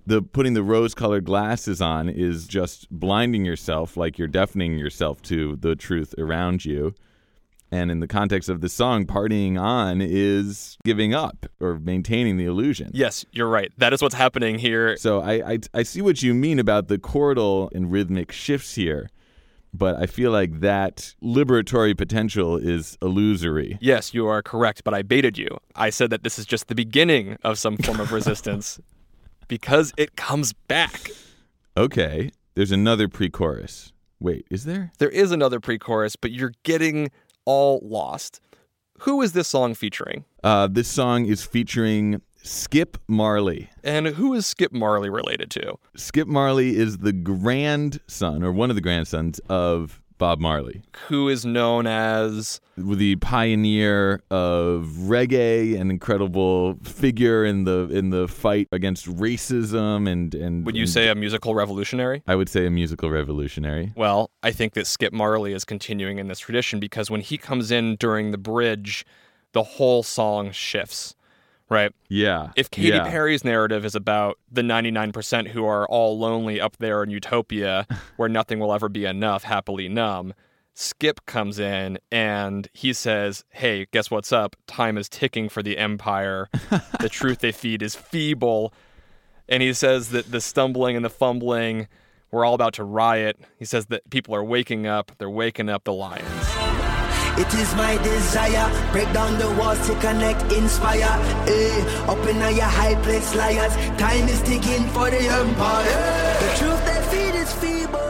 the 0.06 0.22
putting 0.22 0.54
the 0.54 0.62
rose-colored 0.62 1.24
glasses 1.24 1.80
on 1.80 2.08
is 2.08 2.46
just 2.46 2.88
blinding 2.90 3.44
yourself, 3.44 3.96
like 3.96 4.18
you're 4.18 4.28
deafening 4.28 4.78
yourself 4.78 5.20
to 5.22 5.56
the 5.56 5.74
truth 5.74 6.14
around 6.18 6.64
you. 6.64 6.94
And 7.72 7.90
in 7.90 7.98
the 8.00 8.06
context 8.06 8.48
of 8.48 8.60
the 8.60 8.68
song, 8.68 9.06
partying 9.06 9.60
on 9.60 10.00
is 10.00 10.78
giving 10.84 11.14
up 11.14 11.46
or 11.60 11.78
maintaining 11.78 12.36
the 12.36 12.44
illusion. 12.44 12.90
Yes, 12.94 13.24
you're 13.32 13.48
right. 13.48 13.72
That 13.78 13.92
is 13.92 14.00
what's 14.00 14.14
happening 14.14 14.58
here. 14.58 14.96
So 14.96 15.20
I, 15.20 15.52
I 15.52 15.58
I 15.74 15.82
see 15.82 16.00
what 16.00 16.22
you 16.22 16.32
mean 16.32 16.58
about 16.58 16.86
the 16.88 16.96
chordal 16.98 17.68
and 17.74 17.90
rhythmic 17.90 18.30
shifts 18.30 18.76
here, 18.76 19.10
but 19.74 19.96
I 19.96 20.06
feel 20.06 20.30
like 20.30 20.60
that 20.60 21.14
liberatory 21.22 21.96
potential 21.96 22.56
is 22.56 22.96
illusory. 23.02 23.78
Yes, 23.80 24.14
you 24.14 24.28
are 24.28 24.42
correct, 24.42 24.84
but 24.84 24.94
I 24.94 25.02
baited 25.02 25.36
you. 25.36 25.48
I 25.74 25.90
said 25.90 26.10
that 26.10 26.22
this 26.22 26.38
is 26.38 26.46
just 26.46 26.68
the 26.68 26.74
beginning 26.74 27.36
of 27.42 27.58
some 27.58 27.76
form 27.78 27.98
of 27.98 28.12
resistance 28.12 28.78
because 29.48 29.92
it 29.96 30.16
comes 30.16 30.52
back. 30.52 31.10
Okay, 31.76 32.30
there's 32.54 32.72
another 32.72 33.08
pre-chorus. 33.08 33.92
Wait, 34.18 34.46
is 34.50 34.64
there? 34.64 34.92
There 34.98 35.10
is 35.10 35.30
another 35.30 35.60
pre 35.60 35.78
chorus, 35.78 36.16
but 36.16 36.32
you're 36.32 36.52
getting 36.62 37.10
all 37.46 37.80
lost. 37.82 38.40
Who 39.00 39.22
is 39.22 39.32
this 39.32 39.48
song 39.48 39.74
featuring? 39.74 40.24
Uh, 40.44 40.66
this 40.66 40.88
song 40.88 41.26
is 41.26 41.42
featuring 41.42 42.20
Skip 42.42 42.96
Marley. 43.08 43.70
And 43.82 44.06
who 44.06 44.34
is 44.34 44.46
Skip 44.46 44.72
Marley 44.72 45.10
related 45.10 45.50
to? 45.52 45.78
Skip 45.96 46.28
Marley 46.28 46.76
is 46.76 46.98
the 46.98 47.12
grandson, 47.12 48.42
or 48.42 48.52
one 48.52 48.70
of 48.70 48.76
the 48.76 48.82
grandsons, 48.82 49.38
of 49.48 50.00
Bob 50.18 50.38
Marley, 50.38 50.82
Who 51.08 51.28
is 51.28 51.44
known 51.44 51.86
as 51.86 52.60
the 52.76 53.16
pioneer 53.16 54.22
of 54.30 54.84
reggae, 54.98 55.78
an 55.78 55.90
incredible 55.90 56.78
figure 56.84 57.44
in 57.44 57.64
the 57.64 57.88
in 57.90 58.10
the 58.10 58.28
fight 58.28 58.68
against 58.72 59.06
racism, 59.06 60.08
and 60.08 60.34
and 60.34 60.64
Would 60.64 60.76
you 60.76 60.82
and 60.82 60.90
say 60.90 61.08
a 61.08 61.14
musical 61.14 61.54
revolutionary? 61.54 62.22
I 62.26 62.34
would 62.36 62.48
say 62.48 62.66
a 62.66 62.70
musical 62.70 63.10
revolutionary. 63.10 63.92
Well, 63.96 64.30
I 64.42 64.52
think 64.52 64.74
that 64.74 64.86
Skip 64.86 65.12
Marley 65.12 65.52
is 65.52 65.64
continuing 65.64 66.18
in 66.18 66.28
this 66.28 66.38
tradition 66.38 66.80
because 66.80 67.10
when 67.10 67.20
he 67.20 67.38
comes 67.38 67.70
in 67.70 67.96
during 67.96 68.30
the 68.30 68.38
bridge, 68.38 69.04
the 69.52 69.62
whole 69.62 70.02
song 70.02 70.52
shifts, 70.52 71.15
right? 71.68 71.92
Yeah. 72.08 72.50
If 72.56 72.70
Katy 72.70 72.88
yeah. 72.88 73.08
Perry's 73.08 73.44
narrative 73.44 73.84
is 73.84 73.94
about 73.94 74.38
the 74.50 74.62
99% 74.62 75.48
who 75.48 75.64
are 75.64 75.86
all 75.86 76.18
lonely 76.18 76.60
up 76.60 76.76
there 76.78 77.02
in 77.02 77.10
utopia 77.10 77.86
where 78.16 78.28
nothing 78.28 78.58
will 78.58 78.72
ever 78.72 78.88
be 78.88 79.04
enough, 79.04 79.44
happily 79.44 79.88
numb, 79.88 80.34
Skip 80.78 81.24
comes 81.24 81.58
in 81.58 81.98
and 82.12 82.68
he 82.74 82.92
says, 82.92 83.44
Hey, 83.48 83.86
guess 83.92 84.10
what's 84.10 84.30
up? 84.30 84.56
Time 84.66 84.98
is 84.98 85.08
ticking 85.08 85.48
for 85.48 85.62
the 85.62 85.78
empire. 85.78 86.48
the 87.00 87.08
truth 87.10 87.38
they 87.38 87.52
feed 87.52 87.82
is 87.82 87.94
feeble. 87.94 88.74
And 89.48 89.62
he 89.62 89.72
says 89.72 90.10
that 90.10 90.30
the 90.30 90.40
stumbling 90.40 90.94
and 90.94 91.04
the 91.04 91.10
fumbling 91.10 91.88
We're 92.30 92.44
all 92.44 92.54
about 92.54 92.74
to 92.74 92.84
riot. 92.84 93.38
He 93.58 93.64
says 93.64 93.86
that 93.86 94.10
people 94.10 94.34
are 94.34 94.44
waking 94.44 94.86
up. 94.86 95.12
They're 95.16 95.30
waking 95.30 95.70
up 95.70 95.84
the 95.84 95.94
lions. 95.94 96.65
It 97.38 97.52
is 97.54 97.74
my 97.76 97.96
desire. 98.02 98.66
Break 98.92 99.12
down 99.12 99.38
the 99.38 99.50
walls 99.60 99.84
to 99.88 99.94
connect, 100.00 100.50
inspire. 100.52 101.04
Eh, 101.46 102.06
up 102.08 102.26
in 102.26 102.36
your 102.56 102.64
high 102.64 102.94
place, 103.02 103.34
liars. 103.34 103.74
Time 103.98 104.26
is 104.28 104.40
ticking 104.42 104.84
for 104.88 105.10
the 105.10 105.20
empire. 105.20 106.38
The 106.40 106.50
truth 106.58 106.82
they 106.86 107.00
feed 107.10 107.34
is 107.38 107.52
feeble. 107.52 108.00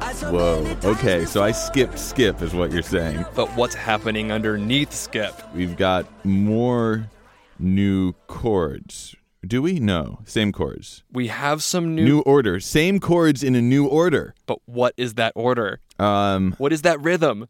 As 0.00 0.22
Whoa. 0.22 0.76
Okay, 0.82 1.26
so 1.26 1.42
I 1.42 1.52
skipped 1.52 1.98
skip 1.98 2.40
is 2.40 2.54
what 2.54 2.72
you're 2.72 2.82
saying. 2.82 3.24
But 3.34 3.48
what's 3.56 3.74
happening 3.74 4.32
underneath 4.32 4.92
Skip? 4.92 5.34
We've 5.54 5.76
got 5.76 6.06
more 6.24 7.10
new 7.58 8.14
chords. 8.28 9.14
Do 9.46 9.60
we? 9.60 9.78
No. 9.78 10.20
Same 10.24 10.52
chords. 10.52 11.04
We 11.12 11.26
have 11.28 11.62
some 11.62 11.94
new, 11.94 12.04
New 12.04 12.20
order. 12.20 12.60
Same 12.60 12.98
chords 12.98 13.42
in 13.42 13.54
a 13.54 13.60
new 13.60 13.86
order. 13.86 14.34
but 14.46 14.58
what 14.64 14.94
is 14.96 15.14
that 15.14 15.32
order? 15.36 15.80
Um 15.98 16.54
What 16.56 16.72
is 16.72 16.80
that 16.82 16.98
rhythm? 17.02 17.46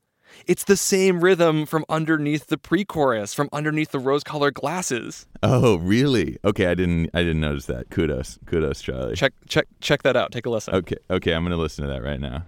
It's 0.46 0.64
the 0.64 0.76
same 0.76 1.20
rhythm 1.20 1.66
from 1.66 1.84
underneath 1.88 2.46
the 2.46 2.58
pre-chorus, 2.58 3.34
from 3.34 3.48
underneath 3.52 3.90
the 3.90 3.98
rose-colored 3.98 4.54
glasses. 4.54 5.26
Oh, 5.42 5.76
really? 5.76 6.38
Okay, 6.44 6.66
I 6.66 6.74
didn't 6.74 7.10
I 7.14 7.20
didn't 7.20 7.40
notice 7.40 7.66
that. 7.66 7.90
Kudos. 7.90 8.38
Kudos, 8.46 8.80
Charlie. 8.80 9.14
Check 9.16 9.32
check 9.48 9.66
check 9.80 10.02
that 10.02 10.16
out. 10.16 10.32
Take 10.32 10.46
a 10.46 10.50
listen. 10.50 10.74
Okay, 10.74 10.96
okay, 11.10 11.34
I'm 11.34 11.42
going 11.42 11.56
to 11.56 11.62
listen 11.62 11.84
to 11.86 11.90
that 11.92 12.02
right 12.02 12.20
now. 12.20 12.44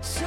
So 0.00 0.24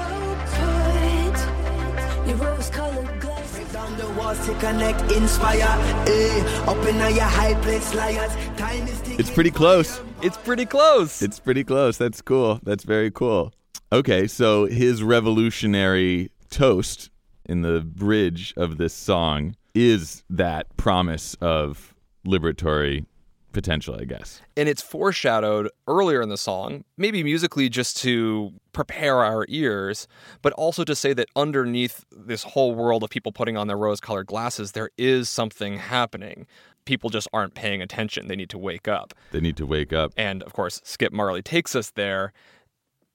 put 0.56 2.28
your 2.28 2.38
rose-colored 2.38 3.20
glasses. 3.22 3.72
Break 3.72 3.98
the 3.98 4.14
walls 4.18 4.46
to 4.46 4.54
connect, 4.56 5.12
inspire. 5.12 5.62
Eh, 6.08 6.66
up 6.68 6.86
in 6.88 6.96
your 7.16 7.24
high 7.26 7.54
place, 7.62 7.94
liars. 7.94 8.32
Time 8.58 8.88
is. 8.88 9.02
It's 9.20 9.32
pretty 9.32 9.52
close. 9.52 10.02
It's 10.22 10.38
pretty 10.38 10.66
close. 10.66 11.22
It's 11.22 11.40
pretty 11.40 11.64
close. 11.64 11.98
That's 11.98 12.22
cool. 12.22 12.60
That's 12.64 12.84
very 12.84 13.12
cool. 13.12 13.54
Okay, 13.92 14.26
so 14.28 14.66
his 14.66 15.04
revolutionary 15.04 16.32
toast 16.54 17.10
in 17.46 17.62
the 17.62 17.82
bridge 17.82 18.54
of 18.56 18.78
this 18.78 18.94
song 18.94 19.56
is 19.74 20.24
that 20.30 20.76
promise 20.78 21.36
of 21.42 21.96
liberatory 22.26 23.06
potential, 23.54 23.96
I 24.00 24.06
guess. 24.06 24.42
and 24.58 24.68
it's 24.70 24.82
foreshadowed 24.82 25.70
earlier 25.88 26.22
in 26.22 26.30
the 26.30 26.38
song, 26.38 26.84
maybe 26.98 27.24
musically 27.24 27.70
just 27.70 27.98
to 27.98 28.52
prepare 28.72 29.24
our 29.24 29.46
ears, 29.48 30.08
but 30.42 30.54
also 30.54 30.84
to 30.84 30.96
say 30.96 31.14
that 31.14 31.28
underneath 31.36 32.04
this 32.12 32.44
whole 32.44 32.74
world 32.74 33.04
of 33.04 33.10
people 33.10 33.32
putting 33.32 33.56
on 33.58 33.68
their 33.68 33.78
rose 33.78 34.00
colored 34.00 34.26
glasses, 34.26 34.72
there 34.72 34.90
is 34.98 35.30
something 35.30 35.78
happening. 35.78 36.48
People 36.86 37.10
just 37.12 37.28
aren't 37.32 37.54
paying 37.54 37.82
attention. 37.82 38.28
They 38.28 38.36
need 38.36 38.50
to 38.50 38.58
wake 38.58 38.88
up. 38.88 39.14
They 39.32 39.40
need 39.40 39.58
to 39.58 39.66
wake 39.66 39.94
up. 39.94 40.14
And 40.18 40.42
of 40.44 40.54
course, 40.54 40.82
Skip 40.84 41.14
Marley 41.14 41.42
takes 41.44 41.76
us 41.76 41.92
there. 41.92 42.34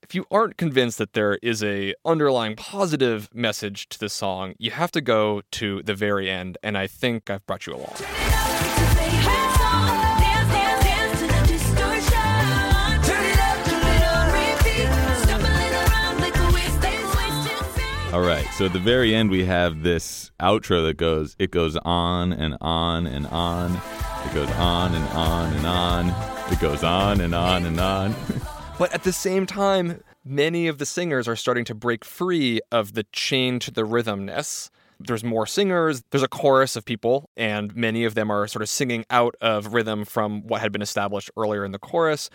If 0.02 0.14
you 0.14 0.26
aren't 0.30 0.56
convinced 0.56 0.98
that 0.98 1.12
there 1.12 1.38
is 1.42 1.62
a 1.62 1.94
underlying 2.04 2.54
positive 2.56 3.28
message 3.34 3.88
to 3.90 3.98
this 3.98 4.14
song, 4.14 4.54
you 4.58 4.70
have 4.70 4.92
to 4.92 5.00
go 5.00 5.42
to 5.52 5.82
the 5.82 5.94
very 5.94 6.30
end, 6.30 6.56
and 6.62 6.78
I 6.78 6.86
think 6.86 7.28
I've 7.30 7.44
brought 7.46 7.66
you 7.66 7.74
along. 7.74 7.94
All 18.10 18.22
right. 18.22 18.46
So 18.54 18.64
at 18.64 18.72
the 18.72 18.80
very 18.80 19.14
end 19.14 19.30
we 19.30 19.44
have 19.44 19.82
this 19.82 20.30
outro 20.40 20.86
that 20.86 20.96
goes 20.96 21.36
it 21.38 21.50
goes 21.50 21.76
on 21.76 22.32
and 22.32 22.56
on 22.60 23.06
and 23.06 23.26
on. 23.26 23.74
It 24.24 24.34
goes 24.34 24.50
on 24.52 24.94
and 24.94 25.08
on 25.08 25.52
and 25.52 25.66
on. 25.66 26.52
It 26.52 26.58
goes 26.58 26.82
on 26.82 27.20
and 27.20 27.34
on 27.34 27.66
and 27.66 27.78
on. 27.78 28.14
But 28.78 28.94
at 28.94 29.02
the 29.02 29.12
same 29.12 29.44
time, 29.44 30.04
many 30.24 30.68
of 30.68 30.78
the 30.78 30.86
singers 30.86 31.26
are 31.26 31.34
starting 31.34 31.64
to 31.64 31.74
break 31.74 32.04
free 32.04 32.60
of 32.70 32.94
the 32.94 33.02
chain 33.12 33.58
to 33.60 33.72
the 33.72 33.84
rhythmness. 33.84 34.70
There's 35.00 35.24
more 35.24 35.46
singers, 35.46 36.04
there's 36.10 36.22
a 36.22 36.28
chorus 36.28 36.76
of 36.76 36.84
people, 36.84 37.28
and 37.36 37.74
many 37.74 38.04
of 38.04 38.14
them 38.14 38.30
are 38.30 38.46
sort 38.46 38.62
of 38.62 38.68
singing 38.68 39.04
out 39.10 39.34
of 39.40 39.74
rhythm 39.74 40.04
from 40.04 40.46
what 40.46 40.60
had 40.60 40.70
been 40.70 40.82
established 40.82 41.28
earlier 41.36 41.64
in 41.64 41.72
the 41.72 41.78
chorus. 41.78 42.30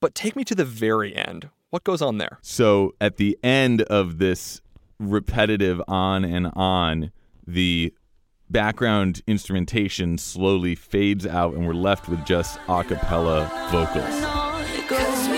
But 0.00 0.16
take 0.16 0.34
me 0.34 0.42
to 0.44 0.56
the 0.56 0.64
very 0.64 1.14
end. 1.14 1.50
What 1.70 1.84
goes 1.84 2.02
on 2.02 2.18
there? 2.18 2.38
So 2.42 2.94
at 3.00 3.16
the 3.16 3.38
end 3.44 3.82
of 3.82 4.18
this 4.18 4.60
repetitive 4.98 5.80
on 5.86 6.24
and 6.24 6.50
on, 6.54 7.12
the 7.46 7.94
background 8.50 9.22
instrumentation 9.26 10.18
slowly 10.18 10.74
fades 10.74 11.26
out 11.26 11.54
and 11.54 11.66
we're 11.66 11.74
left 11.74 12.08
with 12.08 12.24
just 12.24 12.58
a 12.68 12.82
cappella 12.82 13.50
vocals. 13.70 15.35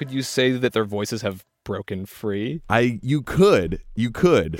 Could 0.00 0.12
you 0.12 0.22
say 0.22 0.52
that 0.52 0.72
their 0.72 0.86
voices 0.86 1.20
have 1.20 1.44
broken 1.62 2.06
free? 2.06 2.62
I 2.70 3.00
you 3.02 3.20
could, 3.20 3.82
you 3.94 4.10
could. 4.10 4.58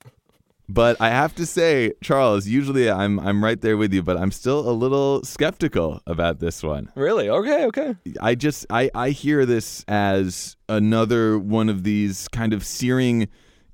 but 0.68 1.00
I 1.00 1.08
have 1.08 1.34
to 1.36 1.46
say, 1.46 1.94
Charles, 2.02 2.46
usually 2.46 2.90
I'm 2.90 3.18
I'm 3.18 3.42
right 3.42 3.58
there 3.58 3.78
with 3.78 3.94
you, 3.94 4.02
but 4.02 4.18
I'm 4.18 4.30
still 4.30 4.68
a 4.68 4.72
little 4.72 5.24
skeptical 5.24 6.02
about 6.06 6.40
this 6.40 6.62
one. 6.62 6.92
Really? 6.94 7.30
Okay, 7.30 7.64
okay. 7.64 7.96
I 8.20 8.34
just 8.34 8.66
I 8.68 8.90
I 8.94 9.08
hear 9.08 9.46
this 9.46 9.86
as 9.88 10.58
another 10.68 11.38
one 11.38 11.70
of 11.70 11.82
these 11.82 12.28
kind 12.28 12.52
of 12.52 12.62
searing 12.62 13.28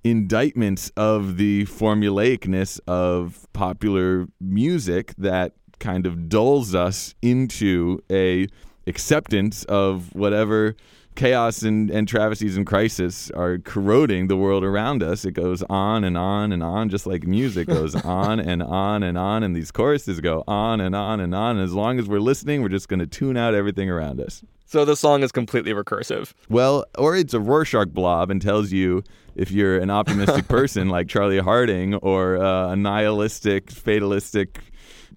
indictments 0.04 0.92
of 0.96 1.38
the 1.38 1.64
formulaicness 1.64 2.78
of 2.86 3.48
popular 3.52 4.28
music 4.40 5.12
that 5.18 5.54
kind 5.80 6.06
of 6.06 6.28
dulls 6.28 6.72
us 6.72 7.16
into 7.20 7.98
a 8.08 8.46
acceptance 8.86 9.64
of 9.64 10.14
whatever 10.14 10.76
chaos 11.14 11.62
and, 11.62 11.90
and 11.90 12.08
travesties 12.08 12.56
and 12.56 12.66
crisis 12.66 13.30
are 13.32 13.58
corroding 13.58 14.26
the 14.26 14.36
world 14.36 14.64
around 14.64 15.02
us. 15.02 15.24
It 15.24 15.32
goes 15.32 15.62
on 15.64 16.04
and 16.04 16.18
on 16.18 16.52
and 16.52 16.62
on, 16.62 16.88
just 16.88 17.06
like 17.06 17.24
music 17.24 17.68
goes 17.68 17.94
on 18.04 18.40
and 18.40 18.62
on 18.62 19.02
and 19.02 19.16
on, 19.16 19.42
and 19.42 19.54
these 19.54 19.70
choruses 19.70 20.20
go 20.20 20.42
on 20.46 20.80
and 20.80 20.94
on 20.94 21.20
and 21.20 21.34
on. 21.34 21.56
And 21.56 21.64
as 21.64 21.72
long 21.72 21.98
as 21.98 22.06
we're 22.08 22.20
listening, 22.20 22.62
we're 22.62 22.68
just 22.68 22.88
going 22.88 23.00
to 23.00 23.06
tune 23.06 23.36
out 23.36 23.54
everything 23.54 23.90
around 23.90 24.20
us. 24.20 24.42
So 24.66 24.84
the 24.84 24.96
song 24.96 25.22
is 25.22 25.30
completely 25.30 25.72
recursive. 25.72 26.32
Well, 26.48 26.84
or 26.98 27.16
it's 27.16 27.34
a 27.34 27.40
Rorschach 27.40 27.88
blob 27.88 28.30
and 28.30 28.42
tells 28.42 28.72
you 28.72 29.04
if 29.36 29.50
you're 29.52 29.78
an 29.78 29.90
optimistic 29.90 30.48
person 30.48 30.88
like 30.88 31.06
Charlie 31.08 31.38
Harding 31.38 31.94
or 31.96 32.38
uh, 32.38 32.72
a 32.72 32.76
nihilistic, 32.76 33.70
fatalistic 33.70 34.60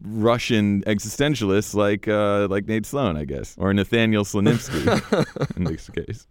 Russian 0.02 0.84
existentialists 0.84 1.74
like 1.74 2.08
uh, 2.08 2.48
like 2.50 2.68
Nate 2.68 2.86
Sloan, 2.86 3.18
I 3.18 3.26
guess, 3.26 3.56
or 3.58 3.74
Nathaniel 3.74 4.24
Slanimsky 4.24 5.56
in 5.58 5.64
this 5.64 5.90
case. 5.90 6.28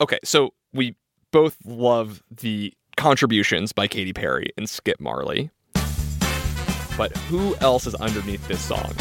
Okay, 0.00 0.18
so 0.24 0.50
we 0.72 0.96
both 1.30 1.56
love 1.64 2.22
the 2.30 2.72
contributions 2.96 3.72
by 3.72 3.86
Katy 3.86 4.12
Perry 4.12 4.50
and 4.56 4.68
Skip 4.68 5.00
Marley. 5.00 5.50
But 6.96 7.16
who 7.28 7.56
else 7.56 7.86
is 7.86 7.94
underneath 7.94 8.46
this 8.48 8.60
song? 8.60 8.92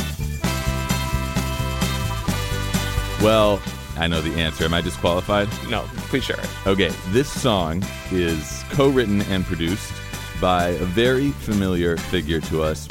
Well, 3.22 3.62
I 3.98 4.08
know 4.08 4.22
the 4.22 4.40
answer. 4.42 4.64
Am 4.64 4.74
I 4.74 4.82
disqualified? 4.82 5.48
No, 5.70 5.84
please 6.10 6.24
share 6.24 6.40
it. 6.40 6.50
Okay, 6.68 6.92
this 7.10 7.30
song 7.30 7.84
is 8.12 8.64
co-written 8.72 9.22
and 9.24 9.46
produced 9.46 9.94
by 10.40 10.70
a 10.70 10.86
very 10.86 11.32
familiar 11.32 11.98
figure 11.98 12.42
to 12.42 12.64
us, 12.64 12.88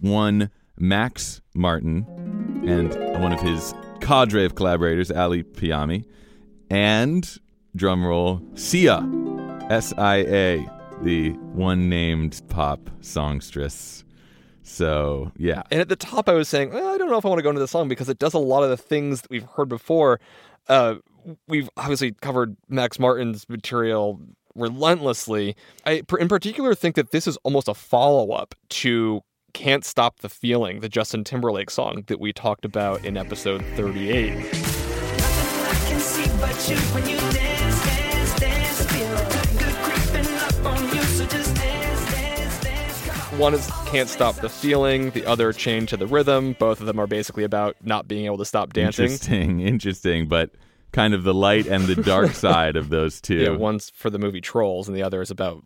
one 0.00 0.50
Max 0.78 1.40
Martin, 1.54 2.06
and 2.66 2.94
one 3.20 3.32
of 3.32 3.40
his 3.40 3.74
cadre 4.00 4.44
of 4.44 4.54
collaborators, 4.54 5.10
Ali 5.10 5.42
Payami, 5.42 6.04
and 6.70 7.38
drumroll 7.76 8.58
Sia, 8.58 9.06
S-I-A, 9.70 10.68
the 11.02 11.30
one-named 11.30 12.40
pop 12.48 12.90
songstress. 13.00 14.04
So 14.62 15.32
yeah, 15.36 15.62
And 15.70 15.80
at 15.80 15.88
the 15.88 15.96
top, 15.96 16.28
I 16.28 16.32
was 16.32 16.48
saying, 16.48 16.72
well, 16.72 16.94
I 16.94 16.98
don't 16.98 17.10
know 17.10 17.18
if 17.18 17.24
I 17.24 17.28
want 17.28 17.40
to 17.40 17.42
go 17.42 17.50
into 17.50 17.60
the 17.60 17.68
song 17.68 17.88
because 17.88 18.08
it 18.08 18.18
does 18.18 18.34
a 18.34 18.38
lot 18.38 18.62
of 18.62 18.70
the 18.70 18.76
things 18.76 19.22
that 19.22 19.30
we've 19.30 19.44
heard 19.56 19.68
before. 19.68 20.20
Uh, 20.68 20.96
we've 21.48 21.68
obviously 21.76 22.12
covered 22.12 22.56
Max 22.68 22.98
Martin's 22.98 23.48
material 23.48 24.20
relentlessly. 24.54 25.56
I, 25.84 26.02
in 26.18 26.28
particular, 26.28 26.74
think 26.74 26.94
that 26.96 27.10
this 27.10 27.26
is 27.26 27.36
almost 27.38 27.68
a 27.68 27.74
follow 27.74 28.30
up 28.30 28.54
to 28.68 29.22
Can't 29.52 29.84
Stop 29.84 30.20
the 30.20 30.28
Feeling, 30.28 30.80
the 30.80 30.88
Justin 30.88 31.24
Timberlake 31.24 31.70
song 31.70 32.04
that 32.06 32.20
we 32.20 32.32
talked 32.32 32.64
about 32.64 33.04
in 33.04 33.16
episode 33.16 33.64
38. 33.76 34.34
Nothing 34.34 34.54
I 35.64 35.88
can 35.88 36.00
see 36.00 36.30
but 36.40 36.68
you 36.68 36.76
when 36.94 37.08
you 37.08 37.16
dance, 37.32 37.84
dance, 37.84 38.34
dance. 38.40 38.84
Feel 38.86 39.16
good 39.58 39.74
creeping 39.82 40.34
up 40.34 40.64
on 40.64 40.94
you, 40.94 41.02
so 41.02 41.26
just 41.26 41.54
dance, 41.54 42.10
dance, 42.14 42.60
dance. 42.60 43.04
Come 43.06 43.34
on. 43.34 43.38
One 43.38 43.54
is 43.54 43.70
Can't 43.86 44.08
Stop 44.08 44.36
the 44.36 44.48
Feeling, 44.48 45.10
the 45.10 45.26
other 45.26 45.52
Chained 45.52 45.88
to 45.90 45.96
the 45.96 46.06
Rhythm. 46.06 46.54
Both 46.58 46.80
of 46.80 46.86
them 46.86 46.98
are 46.98 47.06
basically 47.06 47.44
about 47.44 47.76
not 47.82 48.08
being 48.08 48.26
able 48.26 48.38
to 48.38 48.44
stop 48.44 48.72
dancing. 48.72 49.06
interesting, 49.06 49.60
interesting, 49.60 50.28
but 50.28 50.50
kind 50.92 51.14
of 51.14 51.22
the 51.24 51.34
light 51.34 51.66
and 51.66 51.84
the 51.84 51.96
dark 52.02 52.30
side 52.34 52.76
of 52.76 52.88
those 52.88 53.20
two. 53.20 53.36
Yeah, 53.36 53.50
one's 53.50 53.90
for 53.90 54.10
the 54.10 54.18
movie 54.18 54.40
Trolls, 54.40 54.88
and 54.88 54.96
the 54.96 55.02
other 55.02 55.20
is 55.20 55.30
about 55.30 55.64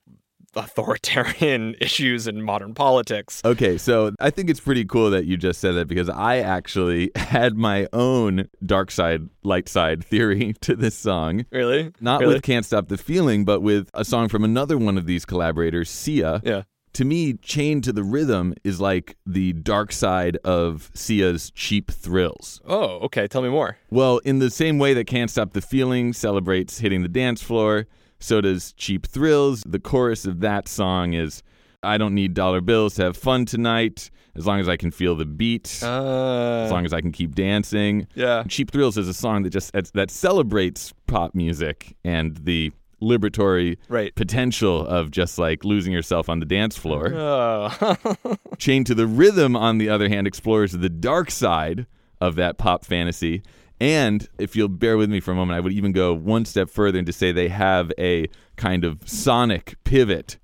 authoritarian 0.57 1.75
issues 1.81 2.27
in 2.27 2.43
modern 2.43 2.75
politics. 2.75 3.41
Okay, 3.45 3.79
so 3.79 4.13
I 4.21 4.31
think 4.31 4.51
it's 4.51 4.61
pretty 4.61 4.85
cool 4.85 5.11
that 5.11 5.25
you 5.27 5.37
just 5.37 5.61
said 5.61 5.73
that 5.73 5.89
because 5.89 6.09
I 6.09 6.39
actually 6.39 7.11
had 7.17 7.57
my 7.57 7.89
own 7.93 8.49
dark 8.65 8.91
side, 8.91 9.29
light 9.43 9.69
side 9.69 10.05
theory 10.05 10.55
to 10.63 10.77
this 10.77 10.97
song. 10.97 11.45
Really? 11.51 11.93
Not 12.01 12.21
Really? 12.21 12.35
with 12.35 12.43
Can't 12.43 12.65
Stop 12.65 12.89
the 12.89 12.99
Feeling, 12.99 13.45
but 13.45 13.61
with 13.61 13.89
a 13.95 14.05
song 14.05 14.29
from 14.29 14.45
another 14.45 14.79
one 14.79 14.97
of 14.99 15.07
these 15.07 15.25
collaborators, 15.25 15.91
Sia. 15.91 16.41
Yeah. 16.45 16.63
To 16.95 17.05
me, 17.05 17.33
Chained 17.35 17.83
to 17.85 17.93
the 17.93 18.05
Rhythm 18.05 18.55
is 18.63 18.81
like 18.81 19.17
the 19.27 19.53
dark 19.53 19.91
side 19.91 20.37
of 20.45 20.93
Sia's 20.95 21.51
cheap 21.51 21.91
thrills. 21.91 22.61
Oh, 22.65 22.99
okay. 23.01 23.27
Tell 23.27 23.43
me 23.43 23.49
more. 23.49 23.79
Well, 23.91 24.19
in 24.19 24.39
the 24.39 24.49
same 24.49 24.79
way 24.79 24.95
that 24.95 25.09
Can't 25.09 25.29
Stop 25.29 25.55
the 25.55 25.61
Feeling 25.61 26.13
celebrates 26.13 26.79
hitting 26.79 27.03
the 27.03 27.09
dance 27.09 27.43
floor, 27.43 27.89
so 28.25 28.41
does 28.41 28.73
Cheap 28.73 29.07
Thrills. 29.07 29.63
The 29.67 29.79
chorus 29.79 30.25
of 30.25 30.41
that 30.41 30.69
song 30.69 31.13
is 31.13 31.43
I 31.83 31.99
don't 31.99 32.15
need 32.15 32.33
dollar 32.35 32.61
bills 32.63 32.95
to 32.95 33.03
have 33.05 33.17
fun 33.17 33.45
tonight, 33.45 34.11
as 34.35 34.47
long 34.47 34.59
as 34.59 34.69
I 34.69 34.77
can 34.79 34.91
feel 34.91 35.15
the 35.15 35.27
beat, 35.27 35.81
Uh, 35.83 36.63
as 36.65 36.71
long 36.71 36.85
as 36.87 36.93
I 36.95 37.01
can 37.03 37.13
keep 37.13 37.35
dancing. 37.35 38.07
yeah. 38.15 38.43
Cheap 38.49 38.71
Thrills 38.71 38.97
is 38.97 39.07
a 39.09 39.15
song 39.15 39.43
that 39.43 39.51
just 39.51 39.73
that 39.93 40.11
celebrates 40.11 40.93
pop 41.07 41.35
music 41.35 41.95
and 42.05 42.37
the 42.39 42.73
liberatory 43.03 43.77
Right. 43.89 44.15
potential 44.15 44.87
of 44.87 45.11
just 45.11 45.39
like 45.39 45.63
losing 45.63 45.93
yourself 45.93 46.31
on 46.31 46.41
the 46.41 46.47
dance 46.47 46.77
floor. 46.79 47.13
Oh. 47.15 47.97
Chained 48.59 48.87
to 48.87 48.95
the 48.95 49.07
Rhythm, 49.07 49.55
on 49.57 49.77
the 49.77 49.91
other 49.91 50.09
hand, 50.09 50.27
explores 50.27 50.73
the 50.73 50.89
dark 50.89 51.31
side 51.31 51.87
of 52.21 52.37
that 52.37 52.57
pop 52.57 52.85
fantasy. 52.87 53.43
And 53.81 54.29
if 54.39 54.55
you'll 54.57 54.69
bear 54.69 54.97
with 54.97 55.11
me 55.11 55.21
for 55.21 55.33
a 55.33 55.35
moment, 55.35 55.57
I 55.57 55.61
would 55.61 55.73
even 55.73 55.93
go 55.93 56.13
one 56.15 56.45
step 56.45 56.71
further 56.71 56.99
and 56.99 57.07
to 57.07 57.13
say 57.13 57.33
they 57.33 57.49
have 57.49 57.93
a 57.99 58.29
kind 58.57 58.85
of 58.85 59.01
sonic 59.05 59.77
pivot 59.85 60.39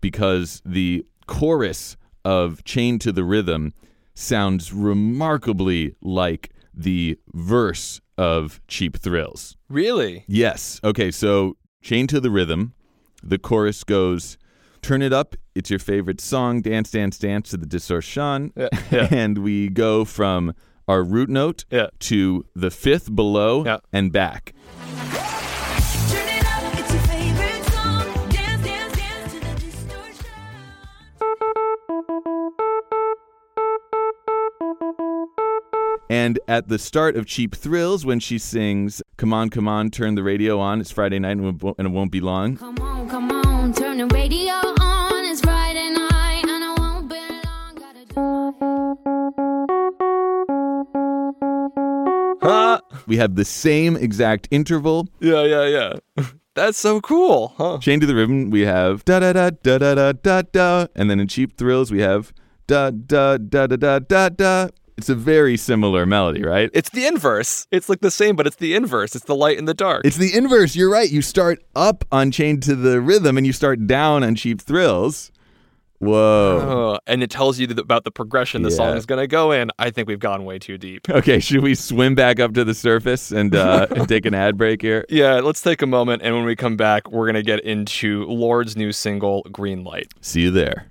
because 0.00 0.60
the 0.64 1.06
chorus 1.26 1.96
of 2.24 2.64
Chained 2.64 3.00
to 3.02 3.12
the 3.12 3.24
Rhythm 3.24 3.72
sounds 4.14 4.72
remarkably 4.72 5.94
like 6.00 6.50
the 6.74 7.18
verse 7.32 8.00
of 8.18 8.60
Cheap 8.68 8.96
Thrills. 8.98 9.56
really? 9.68 10.24
Yes. 10.26 10.80
Okay, 10.84 11.10
so 11.10 11.56
Chain 11.82 12.06
to 12.08 12.20
the 12.20 12.30
Rhythm. 12.30 12.74
The 13.22 13.38
chorus 13.38 13.84
goes, 13.84 14.36
Turn 14.82 15.00
it 15.00 15.12
up. 15.14 15.34
It's 15.54 15.70
your 15.70 15.78
favorite 15.78 16.20
song. 16.20 16.60
Dance, 16.60 16.90
dance, 16.90 17.16
dance 17.18 17.48
to 17.50 17.56
the 17.56 17.64
distortion. 17.64 18.52
Yeah, 18.54 18.68
yeah. 18.90 19.08
and 19.10 19.38
we 19.38 19.68
go 19.70 20.04
from 20.04 20.52
our 20.88 21.02
root 21.02 21.28
note 21.28 21.64
Yeah. 21.70 21.88
to 22.00 22.44
the 22.54 22.70
fifth 22.70 23.14
below 23.14 23.64
Yeah. 23.64 23.78
and 23.92 24.12
back. 24.12 24.54
And 36.10 36.38
at 36.46 36.68
the 36.68 36.78
start 36.78 37.16
of 37.16 37.26
Cheap 37.26 37.54
Thrills, 37.54 38.04
when 38.06 38.20
she 38.20 38.38
sings, 38.38 39.02
Come 39.16 39.32
on, 39.32 39.48
come 39.50 39.66
on, 39.66 39.90
turn 39.90 40.14
the 40.14 40.22
radio 40.22 40.60
on. 40.60 40.80
It's 40.80 40.90
Friday 40.90 41.18
night 41.18 41.32
and 41.38 41.46
it 41.46 41.62
won't- 41.62 41.76
and 41.78 41.88
it 41.88 41.90
won't 41.90 42.10
be 42.12 42.20
long. 42.20 42.58
We 53.14 53.18
have 53.18 53.36
the 53.36 53.44
same 53.44 53.94
exact 53.96 54.48
interval. 54.50 55.06
Yeah, 55.20 55.44
yeah, 55.44 55.66
yeah. 55.66 56.24
That's 56.56 56.76
so 56.76 57.00
cool, 57.00 57.54
huh? 57.56 57.78
Chain 57.78 58.00
to 58.00 58.06
the 58.06 58.14
Rhythm, 58.16 58.50
we 58.50 58.62
have 58.62 59.04
da 59.04 59.20
da 59.20 59.32
da 59.32 59.50
da 59.50 59.78
da 59.78 59.94
da 59.94 60.12
da 60.12 60.42
da. 60.42 60.86
And 60.96 61.08
then 61.08 61.20
in 61.20 61.28
Cheap 61.28 61.56
Thrills, 61.56 61.92
we 61.92 62.00
have 62.00 62.32
da 62.66 62.90
da 62.90 63.36
da 63.36 63.68
da 63.68 63.76
da 63.76 64.00
da 64.00 64.28
da. 64.30 64.68
It's 64.96 65.08
a 65.08 65.14
very 65.14 65.56
similar 65.56 66.06
melody, 66.06 66.42
right? 66.42 66.70
It's 66.74 66.90
the 66.90 67.06
inverse. 67.06 67.68
It's 67.70 67.88
like 67.88 68.00
the 68.00 68.10
same, 68.10 68.34
but 68.34 68.48
it's 68.48 68.56
the 68.56 68.74
inverse. 68.74 69.14
It's 69.14 69.26
the 69.26 69.36
light 69.36 69.58
and 69.58 69.68
the 69.68 69.74
dark. 69.74 70.04
It's 70.04 70.16
the 70.16 70.36
inverse. 70.36 70.74
You're 70.74 70.90
right. 70.90 71.08
You 71.08 71.22
start 71.22 71.62
up 71.76 72.04
on 72.10 72.32
Chained 72.32 72.64
to 72.64 72.74
the 72.74 73.00
Rhythm 73.00 73.38
and 73.38 73.46
you 73.46 73.52
start 73.52 73.86
down 73.86 74.24
on 74.24 74.34
Cheap 74.34 74.60
Thrills. 74.60 75.30
Whoa. 76.00 76.94
Oh, 76.96 76.98
and 77.06 77.22
it 77.22 77.30
tells 77.30 77.58
you 77.58 77.66
about 77.78 78.04
the 78.04 78.10
progression 78.10 78.62
the 78.62 78.70
Yeah. 78.70 78.76
song 78.76 78.96
is 78.96 79.06
going 79.06 79.20
to 79.20 79.26
go 79.26 79.52
in. 79.52 79.70
I 79.78 79.90
think 79.90 80.08
we've 80.08 80.18
gone 80.18 80.44
way 80.44 80.58
too 80.58 80.78
deep. 80.78 81.08
Okay, 81.14 81.38
should 81.40 81.62
we 81.62 81.74
swim 81.74 82.14
back 82.14 82.40
up 82.40 82.52
to 82.54 82.64
the 82.64 82.74
surface 82.74 83.30
and, 83.30 83.54
uh, 83.54 83.86
and 83.96 84.08
take 84.08 84.26
an 84.26 84.34
ad 84.34 84.56
break 84.58 84.82
here? 84.82 85.04
Yeah, 85.08 85.34
let's 85.40 85.60
take 85.62 85.80
a 85.80 85.86
moment, 85.86 86.22
and 86.22 86.34
when 86.34 86.44
we 86.44 86.56
come 86.56 86.76
back, 86.76 87.10
we're 87.10 87.24
going 87.26 87.34
to 87.36 87.42
get 87.42 87.60
into 87.60 88.24
Lorde's 88.26 88.76
new 88.76 88.92
single, 88.92 89.42
Green 89.52 89.84
Light. 89.84 90.12
See 90.20 90.42
you 90.42 90.50
there. 90.50 90.90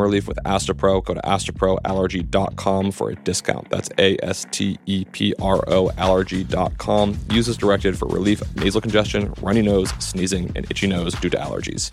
relief 0.00 0.26
with 0.26 0.38
Astepro. 0.44 1.04
Go 1.04 1.14
to 1.14 1.20
asteproallergy.com 1.20 2.90
for 2.90 3.10
a 3.10 3.14
discount. 3.16 3.68
That's 3.70 3.88
A 3.98 4.16
S 4.22 4.46
T 4.50 4.78
E 4.86 5.04
P 5.04 5.34
R 5.40 5.62
O 5.68 5.90
allergy.com. 5.98 7.18
Use 7.30 7.48
as 7.48 7.56
directed 7.56 7.98
for 7.98 8.06
relief 8.08 8.40
of 8.40 8.56
nasal 8.56 8.80
congestion, 8.80 9.32
runny 9.40 9.62
nose, 9.62 9.90
sneezing, 9.98 10.52
and 10.56 10.70
itchy 10.70 10.86
nose 10.86 11.14
due 11.14 11.30
to 11.30 11.36
allergies. 11.36 11.92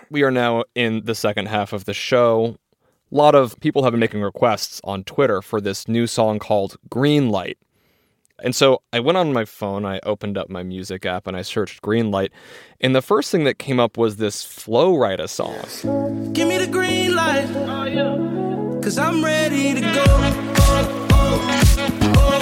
We 0.11 0.23
are 0.23 0.31
now 0.31 0.65
in 0.75 1.05
the 1.05 1.15
second 1.15 1.47
half 1.47 1.71
of 1.71 1.85
the 1.85 1.93
show. 1.93 2.57
A 3.13 3.15
lot 3.15 3.33
of 3.33 3.57
people 3.61 3.85
have 3.85 3.93
been 3.93 4.01
making 4.01 4.21
requests 4.21 4.81
on 4.83 5.05
Twitter 5.05 5.41
for 5.41 5.61
this 5.61 5.87
new 5.87 6.05
song 6.05 6.37
called 6.37 6.75
Green 6.89 7.29
Light. 7.29 7.57
And 8.43 8.53
so 8.53 8.81
I 8.91 8.99
went 8.99 9.17
on 9.17 9.31
my 9.31 9.45
phone, 9.45 9.85
I 9.85 10.01
opened 10.03 10.37
up 10.37 10.49
my 10.49 10.63
music 10.63 11.05
app, 11.05 11.27
and 11.27 11.37
I 11.37 11.43
searched 11.43 11.81
Green 11.81 12.11
Light. 12.11 12.33
And 12.81 12.93
the 12.93 13.01
first 13.01 13.31
thing 13.31 13.45
that 13.45 13.57
came 13.57 13.79
up 13.79 13.97
was 13.97 14.17
this 14.17 14.43
Flo 14.43 14.93
Rida 14.93 15.29
song. 15.29 16.33
Give 16.33 16.45
me 16.45 16.57
the 16.57 16.67
green 16.67 17.15
light. 17.15 17.47
Oh, 17.55 18.81
Cause 18.83 18.97
I'm 18.97 19.23
ready 19.23 19.75
to 19.75 19.79
go. 19.79 20.03
Oh, 20.07 21.07
oh, 21.13 21.61
oh, 22.17 22.41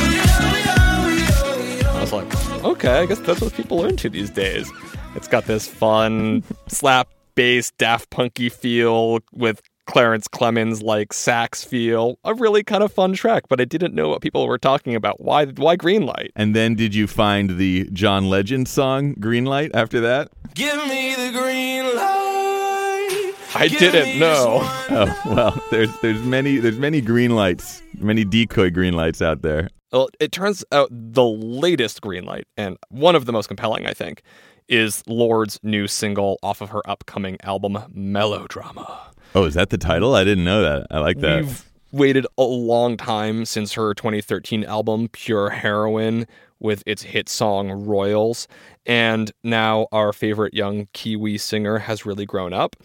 yeah, 1.79 1.91
I 1.91 2.01
was 2.01 2.13
like, 2.13 2.63
okay, 2.63 3.01
I 3.01 3.05
guess 3.05 3.19
that's 3.19 3.41
what 3.41 3.53
people 3.53 3.85
are 3.85 3.89
into 3.89 4.09
these 4.09 4.31
days. 4.31 4.71
It's 5.13 5.27
got 5.27 5.45
this 5.45 5.67
fun 5.67 6.43
slap 6.67 7.07
bass, 7.39 7.71
Daft 7.77 8.09
Punky 8.09 8.49
feel 8.49 9.19
with 9.31 9.61
Clarence 9.85 10.27
Clemons 10.27 10.83
like 10.83 11.13
sax 11.13 11.63
feel. 11.63 12.19
A 12.25 12.33
really 12.33 12.65
kind 12.65 12.83
of 12.83 12.91
fun 12.91 13.13
track, 13.13 13.43
but 13.47 13.61
I 13.61 13.63
didn't 13.63 13.95
know 13.95 14.09
what 14.09 14.21
people 14.21 14.45
were 14.45 14.57
talking 14.57 14.93
about. 14.93 15.21
Why 15.21 15.45
why 15.45 15.77
green 15.77 16.05
light? 16.05 16.33
And 16.35 16.53
then 16.53 16.75
did 16.75 16.93
you 16.93 17.07
find 17.07 17.51
the 17.51 17.89
John 17.93 18.29
Legend 18.29 18.67
song 18.67 19.13
Green 19.21 19.45
Light 19.45 19.71
after 19.73 20.01
that? 20.01 20.31
Give 20.53 20.75
me 20.89 21.15
the 21.15 21.31
green 21.31 21.85
light. 21.95 23.33
I 23.55 23.69
Give 23.69 23.79
didn't 23.79 24.19
know. 24.19 24.59
just 24.59 24.89
one 24.89 25.07
Oh 25.07 25.33
well, 25.33 25.63
there's 25.71 25.97
there's 26.01 26.21
many 26.23 26.57
there's 26.57 26.77
many 26.77 26.99
green 26.99 27.37
lights, 27.37 27.81
many 27.97 28.25
decoy 28.25 28.69
green 28.69 28.95
lights 28.95 29.21
out 29.21 29.43
there. 29.43 29.69
Well, 29.93 30.09
it 30.19 30.33
turns 30.33 30.65
out 30.73 30.89
the 30.91 31.23
latest 31.25 32.01
green 32.01 32.25
light, 32.25 32.47
and 32.57 32.77
one 32.89 33.15
of 33.15 33.25
the 33.25 33.31
most 33.31 33.47
compelling, 33.47 33.87
I 33.87 33.93
think, 33.93 34.23
is 34.69 35.03
Lorde's 35.07 35.59
new 35.63 35.87
single 35.87 36.39
off 36.41 36.61
of 36.61 36.69
her 36.69 36.87
upcoming 36.89 37.37
album, 37.43 37.79
Melodrama. 37.91 39.11
Oh, 39.35 39.43
is 39.43 39.55
that 39.55 39.69
the 39.69 39.77
title? 39.77 40.15
I 40.15 40.23
didn't 40.23 40.45
know 40.45 40.61
that. 40.61 40.87
I 40.89 40.99
like 40.99 41.19
that. 41.19 41.43
We've 41.43 41.65
waited 41.91 42.25
a 42.37 42.43
long 42.43 42.97
time 42.97 43.45
since 43.45 43.73
her 43.73 43.93
2013 43.93 44.63
album, 44.63 45.09
Pure 45.09 45.49
Heroine, 45.49 46.25
with 46.59 46.83
its 46.85 47.03
hit 47.03 47.29
song 47.29 47.71
Royals. 47.71 48.47
And 48.85 49.31
now 49.43 49.87
our 49.91 50.13
favorite 50.13 50.53
young 50.53 50.87
Kiwi 50.93 51.37
singer 51.37 51.79
has 51.79 52.05
really 52.05 52.25
grown 52.25 52.53
up. 52.53 52.75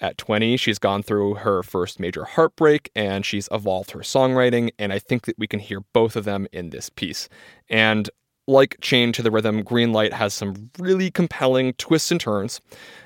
At 0.00 0.18
20, 0.18 0.56
she's 0.56 0.80
gone 0.80 1.04
through 1.04 1.34
her 1.36 1.62
first 1.62 2.00
major 2.00 2.24
heartbreak 2.24 2.90
and 2.96 3.24
she's 3.24 3.48
evolved 3.52 3.92
her 3.92 4.00
songwriting. 4.00 4.70
And 4.76 4.92
I 4.92 4.98
think 4.98 5.26
that 5.26 5.38
we 5.38 5.46
can 5.46 5.60
hear 5.60 5.80
both 5.92 6.16
of 6.16 6.24
them 6.24 6.48
in 6.52 6.70
this 6.70 6.90
piece. 6.90 7.28
And 7.70 8.10
like 8.52 8.76
Chain 8.80 9.12
to 9.12 9.22
the 9.22 9.30
Rhythm, 9.30 9.64
Greenlight 9.64 10.12
has 10.12 10.34
some 10.34 10.70
really 10.78 11.10
compelling 11.10 11.72
twists 11.74 12.10
and 12.10 12.20
turns 12.20 12.60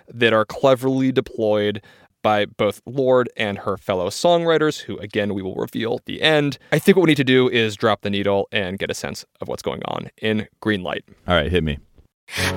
that 0.09 0.33
are 0.33 0.45
cleverly 0.45 1.13
deployed 1.13 1.83
by 2.23 2.45
both 2.45 2.83
Lorde 2.87 3.31
and 3.37 3.59
her 3.59 3.77
fellow 3.77 4.09
songwriters, 4.09 4.81
who 4.81 4.99
again 4.99 5.33
we 5.33 5.43
will 5.43 5.55
reveal 5.55 5.95
at 5.95 6.07
the 6.07 6.21
end. 6.21 6.59
I 6.73 6.81
think 6.81 6.97
what 6.97 7.05
we 7.05 7.11
need 7.13 7.19
to 7.19 7.25
do 7.25 7.49
is 7.49 7.77
drop 7.77 8.03
the 8.03 8.11
needle 8.11 8.49
and 8.51 8.79
get 8.79 8.91
a 8.91 8.95
sense 8.95 9.25
of 9.41 9.47
what's 9.47 9.63
going 9.63 9.83
on 9.85 10.11
in 10.21 10.49
Greenlight. 10.61 11.03
All 11.29 11.37
right, 11.37 11.51
hit 11.51 11.63
me. 11.63 11.79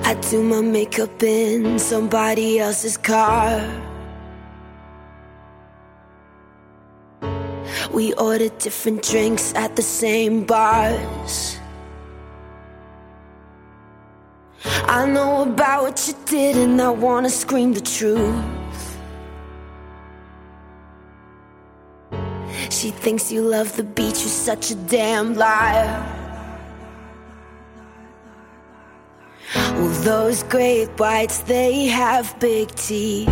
I 0.02 0.14
do 0.28 0.42
my 0.42 0.60
makeup 0.60 1.22
in 1.22 1.78
somebody 1.78 2.58
else's 2.58 2.96
car. 2.96 3.62
We 7.92 8.12
order 8.14 8.48
different 8.48 9.04
drinks 9.04 9.54
at 9.54 9.76
the 9.76 9.82
same 9.82 10.44
bars. 10.44 11.59
I 14.64 15.06
know 15.06 15.42
about 15.42 15.82
what 15.84 16.08
you 16.08 16.14
did, 16.26 16.56
and 16.56 16.80
I 16.80 16.90
wanna 16.90 17.30
scream 17.30 17.72
the 17.72 17.80
truth. 17.80 18.44
She 22.68 22.90
thinks 22.90 23.32
you 23.32 23.42
love 23.42 23.74
the 23.76 23.84
beach, 23.84 24.20
you're 24.20 24.38
such 24.50 24.70
a 24.70 24.74
damn 24.74 25.34
liar. 25.34 26.16
Well, 29.54 30.02
those 30.02 30.42
great 30.44 30.88
whites, 30.98 31.38
they 31.38 31.86
have 31.86 32.38
big 32.38 32.74
teeth. 32.74 33.28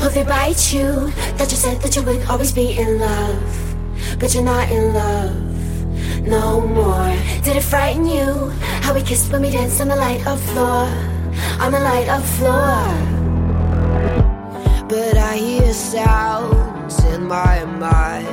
Oh, 0.00 0.10
they 0.12 0.24
bite 0.24 0.72
you. 0.72 1.10
That 1.36 1.50
you 1.50 1.56
said 1.56 1.80
that 1.82 1.94
you 1.94 2.02
would 2.02 2.24
always 2.28 2.52
be 2.52 2.76
in 2.78 2.98
love. 2.98 3.76
But 4.18 4.34
you're 4.34 4.44
not 4.44 4.70
in 4.70 4.94
love 4.94 5.53
no 6.26 6.60
more. 6.66 7.08
Did 7.42 7.56
it 7.56 7.62
frighten 7.62 8.06
you? 8.06 8.50
How 8.82 8.94
we 8.94 9.02
kissed 9.02 9.30
when 9.32 9.42
we 9.42 9.50
danced 9.50 9.80
on 9.80 9.88
the 9.88 9.96
light 9.96 10.26
of 10.26 10.40
floor. 10.52 10.86
On 11.60 11.72
the 11.72 11.80
light 11.80 12.08
of 12.08 12.24
floor. 12.36 12.84
But 14.88 15.16
I 15.16 15.36
hear 15.36 15.72
sounds 15.72 17.02
in 17.04 17.26
my 17.26 17.64
mind. 17.64 18.28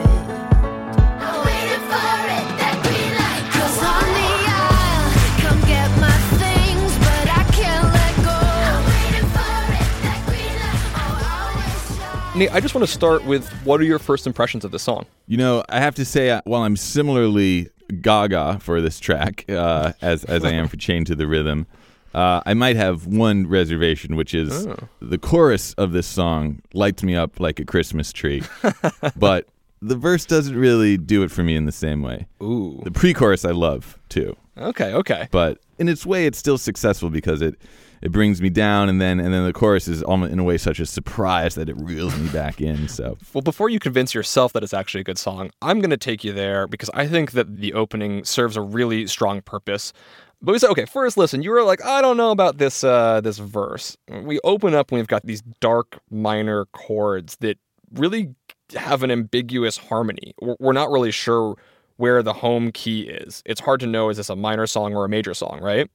I'm 1.24 1.46
waiting 1.46 1.84
for 1.90 2.12
it, 2.38 2.48
that 2.60 2.80
green 2.84 3.14
light. 3.22 3.44
'Cause 3.52 3.78
on 3.82 4.06
the 4.20 4.32
aisle, 4.62 5.12
come 5.42 5.60
get 5.62 5.90
my 6.00 6.18
things, 6.44 6.92
but 7.00 7.28
I 7.40 7.44
can't 7.52 7.88
let 7.94 8.16
go. 8.28 8.38
I'm 8.70 8.84
waiting 8.94 9.28
for 9.36 9.58
it, 9.80 9.90
that 10.04 10.20
green 10.28 10.56
light. 10.60 10.84
Oh, 10.96 11.00
I 11.00 11.54
always 11.54 11.98
shine. 11.98 12.40
Nate, 12.40 12.54
I 12.54 12.60
just 12.60 12.76
want 12.76 12.86
to 12.86 12.92
start 12.94 13.26
with 13.26 13.48
what 13.64 13.80
are 13.80 13.86
your 13.86 14.00
first 14.00 14.28
impressions 14.28 14.64
of 14.66 14.72
the 14.72 14.80
song? 14.80 15.06
You 15.28 15.38
know, 15.38 15.64
I 15.70 15.80
have 15.80 15.96
to 15.96 16.06
say, 16.06 16.30
uh, 16.30 16.42
while 16.44 16.64
I'm 16.64 16.76
similarly 16.76 17.70
gaga 17.92 18.60
for 18.60 18.82
this 18.82 19.00
track, 19.00 19.46
uh, 19.50 19.94
as 20.02 20.24
as 20.26 20.44
I 20.46 20.52
am 20.52 20.68
for 20.68 20.78
Chain 20.78 21.06
to 21.06 21.16
the 21.16 21.28
Rhythm, 21.28 21.68
uh, 22.14 22.42
I 22.46 22.54
might 22.54 22.76
have 22.76 23.08
one 23.08 23.48
reservation, 23.48 24.16
which 24.16 24.34
is 24.34 24.68
the 25.02 25.18
chorus 25.18 25.74
of 25.74 25.92
this 25.92 26.08
song 26.08 26.62
lights 26.74 27.04
me 27.04 27.16
up 27.16 27.40
like 27.40 27.60
a 27.60 27.66
Christmas 27.66 28.12
tree, 28.12 28.44
but 29.16 29.48
the 29.82 29.96
verse 29.96 30.26
doesn't 30.26 30.56
really 30.56 30.98
do 30.98 31.24
it 31.24 31.32
for 31.32 31.44
me 31.44 31.56
in 31.56 31.66
the 31.66 31.72
same 31.72 32.02
way. 32.02 32.28
Ooh. 32.42 32.80
The 32.84 32.92
pre-chorus 32.92 33.46
I 33.46 33.52
love 33.52 33.98
too, 34.10 34.36
Okay, 34.58 34.94
okay. 34.94 35.28
but 35.32 35.60
in 35.80 35.88
its 35.90 36.06
way, 36.06 36.26
it's 36.28 36.38
still 36.38 36.58
successful 36.58 37.10
because 37.10 37.42
it 37.42 37.56
it 38.02 38.12
brings 38.12 38.42
me 38.42 38.50
down, 38.50 38.90
and 38.90 39.00
then 39.00 39.20
and 39.20 39.34
then 39.34 39.46
the 39.46 39.54
chorus 39.54 39.88
is 39.88 40.02
almost 40.04 40.32
in 40.32 40.40
a 40.40 40.44
way 40.44 40.58
such 40.58 40.80
a 40.80 40.86
surprise 40.86 41.56
that 41.56 41.70
it 41.70 41.76
reels 41.78 42.18
me 42.18 42.30
back 42.30 42.60
in. 42.60 42.88
So 42.88 43.18
Well, 43.34 43.42
before 43.42 43.70
you 43.70 43.80
convince 43.80 44.14
yourself 44.14 44.54
that 44.54 44.64
it's 44.64 44.74
actually 44.74 45.02
a 45.02 45.06
good 45.06 45.18
song, 45.18 45.52
I'm 45.62 45.80
going 45.80 45.92
to 45.92 45.98
take 45.98 46.24
you 46.24 46.34
there 46.34 46.68
because 46.68 46.90
I 46.94 47.08
think 47.08 47.32
that 47.32 47.58
the 47.58 47.74
opening 47.74 48.24
serves 48.24 48.58
a 48.58 48.62
really 48.62 49.08
strong 49.08 49.42
purpose. 49.42 49.94
But 50.42 50.54
we 50.54 50.60
said, 50.60 50.72
okay, 50.72 50.86
first 50.86 51.18
listen, 51.18 51.44
you 51.44 51.52
were 51.52 51.64
like, 51.64 51.86
I 51.86 52.02
don't 52.02 52.18
know 52.18 52.32
about 52.32 52.58
this 52.58 52.84
uh, 52.84 53.22
this 53.22 53.38
verse. 53.38 53.96
We 54.10 54.40
open 54.44 54.74
up 54.74 54.92
and 54.92 54.98
we've 54.98 55.08
got 55.08 55.26
these 55.26 55.44
dark 55.60 56.00
minor 56.10 56.66
chords 56.66 57.38
that 57.38 57.60
really 57.94 58.34
have 58.76 59.04
an 59.04 59.12
ambiguous 59.12 59.78
harmony. 59.78 60.34
We're 60.42 60.56
we're 60.60 60.74
not 60.74 60.90
really 60.90 61.12
sure 61.12 61.56
where 62.02 62.24
the 62.24 62.34
home 62.34 62.72
key 62.72 63.02
is. 63.02 63.44
It's 63.46 63.62
hard 63.62 63.80
to 63.82 63.86
know 63.86 64.10
is 64.10 64.18
this 64.18 64.32
a 64.32 64.36
minor 64.36 64.66
song 64.66 64.96
or 64.96 65.06
a 65.06 65.10
major 65.10 65.36
song, 65.36 65.60
right? 65.62 65.88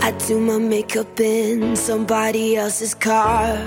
I 0.00 0.10
do 0.26 0.40
my 0.40 0.56
makeup 0.56 1.20
in 1.20 1.76
somebody 1.76 2.56
else's 2.56 2.94
car. 2.94 3.60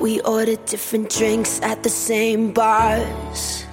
We 0.00 0.20
order 0.22 0.56
different 0.66 1.10
drinks 1.10 1.60
at 1.62 1.84
the 1.84 1.90
same 1.90 2.52
bars. 2.52 3.64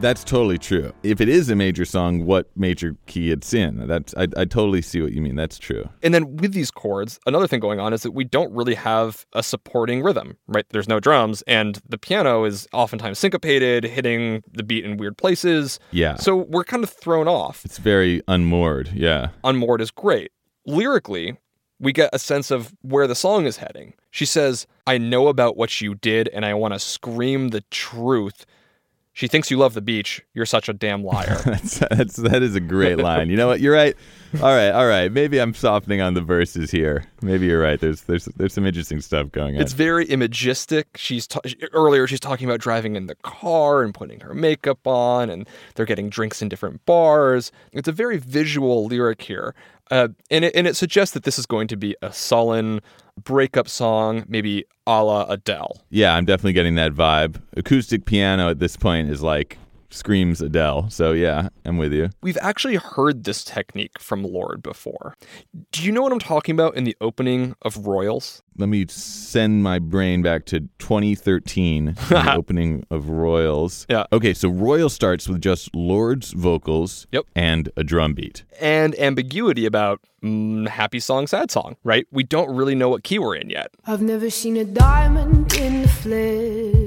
That's 0.00 0.24
totally 0.24 0.58
true. 0.58 0.92
If 1.02 1.20
it 1.20 1.28
is 1.28 1.48
a 1.50 1.56
major 1.56 1.84
song, 1.84 2.24
what 2.26 2.50
major 2.56 2.96
key 3.06 3.30
it's 3.30 3.52
in? 3.54 3.86
That's 3.86 4.14
I, 4.16 4.28
I 4.36 4.44
totally 4.44 4.82
see 4.82 5.00
what 5.00 5.12
you 5.12 5.20
mean. 5.20 5.36
That's 5.36 5.58
true. 5.58 5.88
And 6.02 6.12
then 6.12 6.36
with 6.36 6.52
these 6.52 6.70
chords, 6.70 7.18
another 7.26 7.46
thing 7.46 7.60
going 7.60 7.80
on 7.80 7.92
is 7.92 8.02
that 8.02 8.12
we 8.12 8.24
don't 8.24 8.52
really 8.52 8.74
have 8.74 9.26
a 9.32 9.42
supporting 9.42 10.02
rhythm, 10.02 10.36
right? 10.46 10.66
There's 10.70 10.88
no 10.88 11.00
drums, 11.00 11.42
and 11.46 11.80
the 11.88 11.98
piano 11.98 12.44
is 12.44 12.68
oftentimes 12.72 13.18
syncopated, 13.18 13.84
hitting 13.84 14.42
the 14.52 14.62
beat 14.62 14.84
in 14.84 14.96
weird 14.96 15.16
places. 15.16 15.78
Yeah. 15.90 16.16
So 16.16 16.36
we're 16.36 16.64
kind 16.64 16.84
of 16.84 16.90
thrown 16.90 17.28
off. 17.28 17.64
It's 17.64 17.78
very 17.78 18.22
unmoored. 18.28 18.90
Yeah. 18.94 19.28
Unmoored 19.44 19.80
is 19.80 19.90
great. 19.90 20.30
Lyrically, 20.66 21.36
we 21.78 21.92
get 21.92 22.10
a 22.12 22.18
sense 22.18 22.50
of 22.50 22.74
where 22.82 23.06
the 23.06 23.14
song 23.14 23.46
is 23.46 23.58
heading. 23.58 23.94
She 24.10 24.24
says, 24.24 24.66
I 24.86 24.98
know 24.98 25.28
about 25.28 25.56
what 25.56 25.80
you 25.80 25.94
did, 25.94 26.28
and 26.28 26.44
I 26.44 26.54
want 26.54 26.74
to 26.74 26.80
scream 26.80 27.48
the 27.48 27.60
truth. 27.70 28.46
She 29.16 29.28
thinks 29.28 29.50
you 29.50 29.56
love 29.56 29.72
the 29.72 29.80
beach. 29.80 30.22
You're 30.34 30.44
such 30.44 30.68
a 30.68 30.74
damn 30.74 31.02
liar. 31.02 31.40
That's, 31.46 31.78
that's 31.78 32.16
that 32.16 32.42
is 32.42 32.54
a 32.54 32.60
great 32.60 32.98
line. 32.98 33.30
You 33.30 33.38
know 33.38 33.46
what? 33.46 33.60
You're 33.60 33.72
right. 33.72 33.96
All 34.42 34.54
right, 34.54 34.68
all 34.68 34.86
right. 34.86 35.10
Maybe 35.10 35.40
I'm 35.40 35.54
softening 35.54 36.02
on 36.02 36.12
the 36.12 36.20
verses 36.20 36.70
here. 36.70 37.06
Maybe 37.22 37.46
you're 37.46 37.62
right. 37.62 37.80
There's 37.80 38.02
there's 38.02 38.26
there's 38.36 38.52
some 38.52 38.66
interesting 38.66 39.00
stuff 39.00 39.32
going 39.32 39.56
on. 39.56 39.62
It's 39.62 39.72
very 39.72 40.04
imagistic. 40.04 40.98
She's 40.98 41.26
ta- 41.26 41.40
earlier 41.72 42.06
she's 42.06 42.20
talking 42.20 42.46
about 42.46 42.60
driving 42.60 42.94
in 42.94 43.06
the 43.06 43.14
car 43.14 43.82
and 43.82 43.94
putting 43.94 44.20
her 44.20 44.34
makeup 44.34 44.86
on, 44.86 45.30
and 45.30 45.48
they're 45.76 45.86
getting 45.86 46.10
drinks 46.10 46.42
in 46.42 46.50
different 46.50 46.84
bars. 46.84 47.52
It's 47.72 47.88
a 47.88 47.92
very 47.92 48.18
visual 48.18 48.84
lyric 48.84 49.22
here, 49.22 49.54
uh, 49.90 50.08
and 50.30 50.44
it 50.44 50.54
and 50.54 50.66
it 50.66 50.76
suggests 50.76 51.14
that 51.14 51.22
this 51.22 51.38
is 51.38 51.46
going 51.46 51.68
to 51.68 51.76
be 51.78 51.96
a 52.02 52.12
sullen 52.12 52.82
breakup 53.22 53.68
song, 53.68 54.24
maybe 54.28 54.64
a 54.86 55.02
la 55.02 55.24
Adele. 55.28 55.82
yeah, 55.90 56.14
I'm 56.14 56.24
definitely 56.24 56.52
getting 56.52 56.74
that 56.76 56.92
vibe. 56.92 57.40
Acoustic 57.56 58.04
piano 58.04 58.48
at 58.48 58.58
this 58.58 58.76
point 58.76 59.10
is 59.10 59.22
like 59.22 59.58
screams 59.90 60.40
Adele. 60.40 60.90
So 60.90 61.12
yeah, 61.12 61.48
I'm 61.64 61.76
with 61.78 61.92
you. 61.92 62.10
We've 62.22 62.38
actually 62.40 62.76
heard 62.76 63.24
this 63.24 63.44
technique 63.44 63.98
from 63.98 64.22
Lorde 64.24 64.62
before. 64.62 65.14
Do 65.72 65.82
you 65.82 65.92
know 65.92 66.02
what 66.02 66.12
I'm 66.12 66.18
talking 66.18 66.54
about 66.54 66.76
in 66.76 66.84
the 66.84 66.96
opening 67.00 67.54
of 67.62 67.86
Royals? 67.86 68.42
Let 68.58 68.68
me 68.70 68.86
send 68.88 69.62
my 69.62 69.78
brain 69.78 70.22
back 70.22 70.46
to 70.46 70.60
2013, 70.78 71.94
the 72.08 72.32
opening 72.36 72.86
of 72.90 73.10
Royals. 73.10 73.86
Yeah. 73.90 74.04
Okay, 74.12 74.32
so 74.32 74.48
Royal 74.48 74.88
starts 74.88 75.28
with 75.28 75.42
just 75.42 75.74
Lorde's 75.74 76.32
vocals 76.32 77.06
Yep. 77.12 77.24
and 77.34 77.70
a 77.76 77.84
drum 77.84 78.14
beat. 78.14 78.44
And 78.58 78.98
ambiguity 78.98 79.66
about 79.66 80.00
mm, 80.22 80.66
happy 80.68 81.00
song, 81.00 81.26
sad 81.26 81.50
song, 81.50 81.76
right? 81.84 82.06
We 82.10 82.22
don't 82.24 82.48
really 82.54 82.74
know 82.74 82.88
what 82.88 83.04
key 83.04 83.18
we're 83.18 83.36
in 83.36 83.50
yet. 83.50 83.72
I've 83.84 84.00
never 84.02 84.30
seen 84.30 84.56
a 84.56 84.64
diamond 84.64 85.52
in 85.54 85.82
the 85.82 85.88
flesh. 85.88 86.85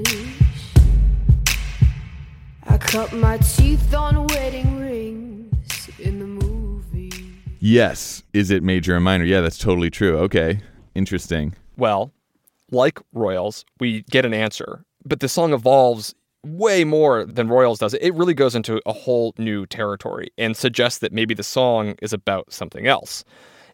I 2.64 2.78
cut 2.78 3.12
my 3.12 3.38
teeth 3.38 3.94
on 3.94 4.26
wedding 4.28 4.78
rings 4.78 5.90
in 5.98 6.18
the 6.18 6.26
movie. 6.26 7.34
Yes. 7.58 8.22
Is 8.32 8.50
it 8.50 8.62
major 8.62 8.96
or 8.96 9.00
minor? 9.00 9.24
Yeah, 9.24 9.40
that's 9.40 9.58
totally 9.58 9.90
true. 9.90 10.18
Okay. 10.18 10.60
Interesting. 10.94 11.54
Well, 11.76 12.12
like 12.70 12.98
Royals, 13.12 13.64
we 13.78 14.02
get 14.10 14.24
an 14.24 14.34
answer, 14.34 14.84
but 15.04 15.20
the 15.20 15.28
song 15.28 15.52
evolves 15.52 16.14
way 16.44 16.84
more 16.84 17.24
than 17.24 17.48
Royals 17.48 17.78
does. 17.78 17.94
It 17.94 18.14
really 18.14 18.34
goes 18.34 18.54
into 18.54 18.80
a 18.86 18.92
whole 18.92 19.34
new 19.38 19.66
territory 19.66 20.28
and 20.38 20.56
suggests 20.56 20.98
that 21.00 21.12
maybe 21.12 21.34
the 21.34 21.42
song 21.42 21.94
is 22.00 22.12
about 22.12 22.52
something 22.52 22.86
else. 22.86 23.24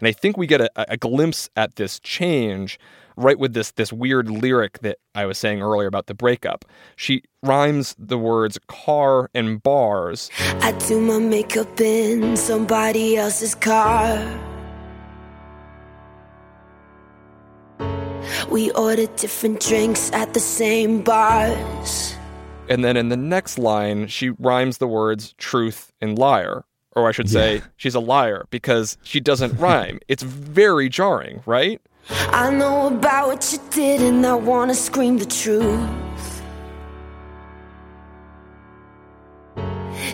And 0.00 0.08
I 0.08 0.12
think 0.12 0.36
we 0.36 0.46
get 0.46 0.60
a, 0.60 0.70
a 0.92 0.96
glimpse 0.96 1.48
at 1.56 1.76
this 1.76 2.00
change 2.00 2.78
right 3.16 3.38
with 3.38 3.54
this 3.54 3.72
this 3.72 3.92
weird 3.92 4.30
lyric 4.30 4.78
that 4.80 4.98
I 5.14 5.26
was 5.26 5.38
saying 5.38 5.62
earlier 5.62 5.88
about 5.88 6.06
the 6.06 6.14
breakup. 6.14 6.64
She 6.96 7.22
rhymes 7.42 7.94
the 7.98 8.18
words 8.18 8.58
car 8.68 9.30
and 9.34 9.62
bars. 9.62 10.30
I 10.60 10.72
do 10.72 11.00
my 11.00 11.18
makeup 11.18 11.80
in 11.80 12.36
somebody 12.36 13.16
else's 13.16 13.54
car. 13.54 14.40
We 18.50 18.70
order 18.72 19.06
different 19.06 19.60
drinks 19.60 20.10
at 20.12 20.34
the 20.34 20.40
same 20.40 21.02
bars. 21.02 22.14
And 22.68 22.84
then 22.84 22.96
in 22.96 23.08
the 23.08 23.16
next 23.16 23.58
line, 23.58 24.08
she 24.08 24.30
rhymes 24.30 24.78
the 24.78 24.88
words 24.88 25.34
truth 25.38 25.92
and 26.00 26.18
liar. 26.18 26.64
Or 26.94 27.06
I 27.06 27.12
should 27.12 27.28
say, 27.28 27.60
she's 27.76 27.94
a 27.94 28.00
liar 28.00 28.46
because 28.50 28.96
she 29.02 29.20
doesn't 29.20 29.58
rhyme. 29.58 30.00
It's 30.08 30.22
very 30.22 30.88
jarring, 30.88 31.42
right? 31.44 31.80
I 32.10 32.50
know 32.50 32.88
about 32.88 33.28
what 33.28 33.52
you 33.52 33.58
did 33.70 34.00
and 34.00 34.24
I 34.24 34.34
wanna 34.34 34.74
scream 34.74 35.18
the 35.18 35.26
truth. 35.26 35.88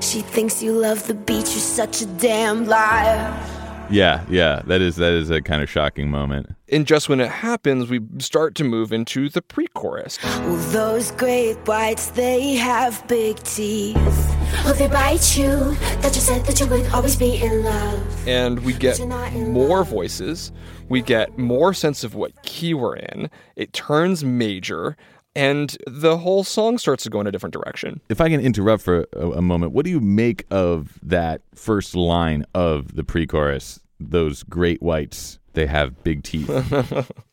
She 0.00 0.20
thinks 0.20 0.62
you 0.62 0.72
love 0.72 1.06
the 1.06 1.14
beach, 1.14 1.50
you're 1.50 1.60
such 1.60 2.02
a 2.02 2.06
damn 2.06 2.66
liar. 2.66 3.48
Yeah, 3.90 4.24
yeah, 4.28 4.62
that 4.66 4.80
is 4.80 4.96
that 4.96 5.12
is 5.12 5.28
a 5.30 5.42
kind 5.42 5.62
of 5.62 5.68
shocking 5.68 6.10
moment. 6.10 6.54
And 6.70 6.86
just 6.86 7.08
when 7.10 7.20
it 7.20 7.28
happens, 7.30 7.90
we 7.90 8.00
start 8.18 8.54
to 8.54 8.64
move 8.64 8.90
into 8.92 9.28
the 9.28 9.42
pre 9.42 9.66
chorus. 9.68 10.18
Well, 10.22 10.56
those 10.70 11.10
great 11.10 11.56
whites, 11.66 12.10
they 12.10 12.54
have 12.54 13.06
big 13.06 13.36
teeth. 13.42 13.96
Well, 14.64 14.74
they 14.74 14.88
bite 14.88 15.36
you. 15.36 15.74
That 16.00 16.14
you 16.14 16.20
said 16.22 16.46
that 16.46 16.58
you 16.58 16.66
would 16.68 16.86
always 16.92 17.16
be 17.16 17.36
in 17.42 17.64
love. 17.64 18.28
and 18.28 18.60
we 18.60 18.72
get 18.72 18.98
more 19.34 19.84
voices. 19.84 20.52
We 20.92 21.00
get 21.00 21.38
more 21.38 21.72
sense 21.72 22.04
of 22.04 22.14
what 22.14 22.42
key 22.42 22.74
we're 22.74 22.96
in. 22.96 23.30
It 23.56 23.72
turns 23.72 24.22
major, 24.22 24.94
and 25.34 25.74
the 25.86 26.18
whole 26.18 26.44
song 26.44 26.76
starts 26.76 27.04
to 27.04 27.08
go 27.08 27.18
in 27.18 27.26
a 27.26 27.32
different 27.32 27.54
direction. 27.54 28.02
If 28.10 28.20
I 28.20 28.28
can 28.28 28.40
interrupt 28.40 28.82
for 28.82 29.06
a, 29.14 29.30
a 29.30 29.40
moment, 29.40 29.72
what 29.72 29.86
do 29.86 29.90
you 29.90 30.00
make 30.00 30.44
of 30.50 30.98
that 31.02 31.40
first 31.54 31.96
line 31.96 32.44
of 32.54 32.94
the 32.94 33.04
pre-chorus? 33.04 33.80
Those 33.98 34.42
great 34.42 34.82
whites, 34.82 35.38
they 35.54 35.64
have 35.64 36.04
big 36.04 36.24
teeth. 36.24 36.50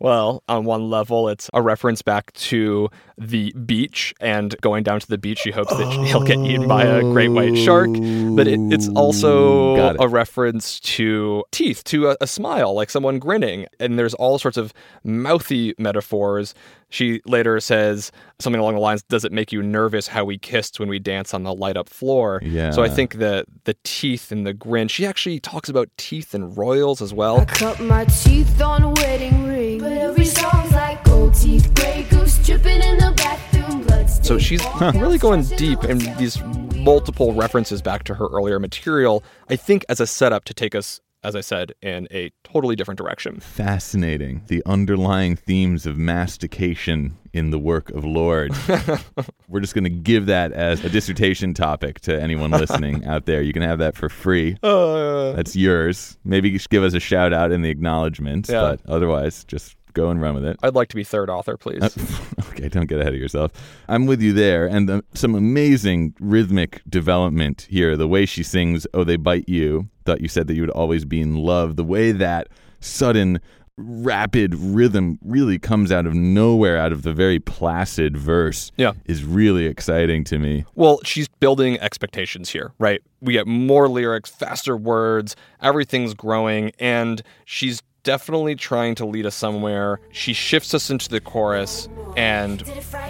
Well, 0.00 0.42
on 0.48 0.64
one 0.64 0.88
level, 0.88 1.28
it's 1.28 1.50
a 1.52 1.60
reference 1.60 2.00
back 2.00 2.32
to 2.32 2.88
the 3.18 3.52
beach 3.52 4.14
and 4.18 4.56
going 4.62 4.82
down 4.82 4.98
to 4.98 5.06
the 5.06 5.18
beach. 5.18 5.42
He 5.42 5.50
hopes 5.50 5.76
that 5.76 5.92
he'll 6.06 6.24
get 6.24 6.38
eaten 6.38 6.66
by 6.66 6.84
a 6.84 7.02
great 7.02 7.28
white 7.28 7.56
shark. 7.56 7.90
But 7.92 8.48
it, 8.48 8.58
it's 8.72 8.88
oh. 8.88 8.94
also 8.94 9.90
it. 9.90 9.96
a 10.00 10.08
reference 10.08 10.80
to 10.80 11.44
teeth, 11.52 11.84
to 11.84 12.08
a, 12.08 12.16
a 12.22 12.26
smile, 12.26 12.72
like 12.74 12.88
someone 12.88 13.18
grinning. 13.18 13.66
And 13.78 13.98
there's 13.98 14.14
all 14.14 14.38
sorts 14.38 14.56
of 14.56 14.72
mouthy 15.04 15.74
metaphors. 15.78 16.54
She 16.88 17.20
later 17.26 17.60
says 17.60 18.10
something 18.40 18.60
along 18.60 18.74
the 18.74 18.80
lines 18.80 19.02
Does 19.04 19.24
it 19.24 19.32
make 19.32 19.52
you 19.52 19.62
nervous 19.62 20.08
how 20.08 20.24
we 20.24 20.38
kissed 20.38 20.80
when 20.80 20.88
we 20.88 20.98
danced 20.98 21.34
on 21.34 21.42
the 21.42 21.54
light 21.54 21.76
up 21.76 21.90
floor? 21.90 22.40
Yeah. 22.42 22.70
So 22.70 22.82
I 22.82 22.88
think 22.88 23.16
that 23.16 23.44
the 23.64 23.76
teeth 23.84 24.32
and 24.32 24.46
the 24.46 24.54
grin, 24.54 24.88
she 24.88 25.04
actually 25.04 25.40
talks 25.40 25.68
about 25.68 25.90
teeth 25.98 26.34
and 26.34 26.56
royals 26.56 27.02
as 27.02 27.12
well. 27.12 27.44
Cut 27.44 27.78
my 27.80 28.06
teeth 28.06 28.60
on 28.62 28.94
wedding 28.94 29.46
ring. 29.46 29.59
But 29.80 29.92
every 29.92 30.26
song's 30.26 30.72
like 30.72 31.02
gold 31.04 31.34
teeth, 31.34 31.72
gray 31.74 32.06
goose 32.10 32.36
dripping 32.44 32.82
in 32.82 32.98
the 32.98 33.14
bathroom, 33.16 33.82
blood 33.84 34.10
So 34.10 34.38
she's 34.38 34.62
really 34.94 35.16
going 35.16 35.42
deep 35.56 35.84
in 35.84 35.98
these 36.18 36.38
multiple 36.76 37.32
references 37.32 37.80
back 37.80 38.04
to 38.04 38.14
her 38.14 38.26
earlier 38.28 38.58
material, 38.58 39.22
I 39.48 39.56
think 39.56 39.86
as 39.88 40.00
a 40.00 40.06
setup 40.06 40.44
to 40.44 40.54
take 40.54 40.74
us, 40.74 41.00
as 41.22 41.36
I 41.36 41.40
said, 41.40 41.72
in 41.82 42.08
a 42.10 42.30
totally 42.44 42.76
different 42.76 42.98
direction. 42.98 43.40
Fascinating. 43.40 44.42
The 44.48 44.62
underlying 44.66 45.36
themes 45.36 45.86
of 45.86 45.96
mastication 45.98 47.16
in 47.32 47.50
the 47.50 47.58
work 47.58 47.90
of 47.90 48.04
Lorde. 48.04 48.52
We're 49.48 49.60
just 49.60 49.74
going 49.74 49.84
to 49.84 49.90
give 49.90 50.26
that 50.26 50.52
as 50.52 50.84
a 50.84 50.88
dissertation 50.88 51.54
topic 51.54 52.00
to 52.00 52.20
anyone 52.20 52.50
listening 52.50 53.04
out 53.06 53.26
there. 53.26 53.42
You 53.42 53.52
can 53.52 53.62
have 53.62 53.78
that 53.78 53.96
for 53.96 54.08
free. 54.08 54.56
Uh, 54.62 55.32
That's 55.32 55.54
yours. 55.54 56.18
Maybe 56.24 56.48
you 56.50 56.58
should 56.58 56.70
give 56.70 56.82
us 56.82 56.94
a 56.94 57.00
shout 57.00 57.32
out 57.32 57.52
in 57.52 57.62
the 57.62 57.70
acknowledgments, 57.70 58.48
Yeah. 58.50 58.60
but 58.62 58.80
otherwise, 58.88 59.44
just 59.44 59.76
go 60.00 60.10
and 60.10 60.20
run 60.20 60.34
with 60.34 60.44
it. 60.44 60.56
I'd 60.62 60.74
like 60.74 60.88
to 60.88 60.96
be 60.96 61.04
third 61.04 61.28
author, 61.30 61.56
please. 61.56 61.82
okay, 62.50 62.68
don't 62.68 62.86
get 62.86 63.00
ahead 63.00 63.14
of 63.14 63.20
yourself. 63.20 63.52
I'm 63.88 64.06
with 64.06 64.20
you 64.22 64.32
there. 64.32 64.66
And 64.66 64.88
uh, 64.88 65.02
some 65.14 65.34
amazing 65.34 66.14
rhythmic 66.20 66.82
development 66.88 67.66
here. 67.70 67.96
The 67.96 68.08
way 68.08 68.26
she 68.26 68.42
sings, 68.42 68.86
Oh, 68.94 69.04
They 69.04 69.16
Bite 69.16 69.48
You. 69.48 69.88
Thought 70.04 70.20
you 70.20 70.28
said 70.28 70.46
that 70.46 70.54
you 70.54 70.62
would 70.62 70.70
always 70.70 71.04
be 71.04 71.20
in 71.20 71.36
love. 71.36 71.76
The 71.76 71.84
way 71.84 72.12
that 72.12 72.48
sudden, 72.80 73.40
rapid 73.76 74.54
rhythm 74.54 75.18
really 75.22 75.58
comes 75.58 75.90
out 75.90 76.06
of 76.06 76.14
nowhere, 76.14 76.76
out 76.76 76.92
of 76.92 77.02
the 77.02 77.12
very 77.12 77.38
placid 77.38 78.16
verse, 78.16 78.70
Yeah. 78.76 78.92
is 79.06 79.24
really 79.24 79.66
exciting 79.66 80.24
to 80.24 80.38
me. 80.38 80.64
Well, 80.74 81.00
she's 81.04 81.28
building 81.28 81.78
expectations 81.80 82.50
here, 82.50 82.72
right? 82.78 83.00
We 83.20 83.32
get 83.32 83.46
more 83.46 83.88
lyrics, 83.88 84.30
faster 84.30 84.76
words, 84.76 85.34
everything's 85.62 86.14
growing, 86.14 86.72
and 86.78 87.22
she's 87.44 87.82
definitely 88.02 88.54
trying 88.54 88.94
to 88.96 89.06
lead 89.06 89.26
us 89.26 89.34
somewhere. 89.34 90.00
She 90.10 90.32
shifts 90.32 90.74
us 90.74 90.90
into 90.90 91.08
the 91.08 91.20
chorus, 91.20 91.88
and 92.16 92.62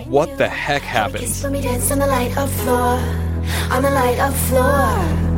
what 0.06 0.38
the 0.38 0.48
heck 0.48 0.82
happens? 0.82 1.42
Let 1.42 1.52
me 1.52 1.60
dance 1.60 1.90
on 1.90 1.98
the 1.98 2.06
light 2.06 2.36
up 2.36 2.48
floor, 2.48 2.98
on 3.70 3.82
the 3.82 3.90
light 3.90 4.18
up 4.18 4.34
floor. 4.34 5.30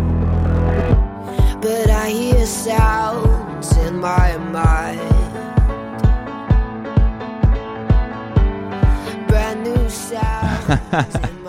But 1.61 1.91
I 1.91 2.11
hear 2.11 2.47
sounds 2.47 3.77
in 3.77 4.01
my 4.01 4.37
mind. 4.37 5.01
Brand 9.29 9.63
new 9.63 9.89
sounds 9.89 10.69
in 10.69 10.81
my 10.91 11.11
mind. 11.11 11.42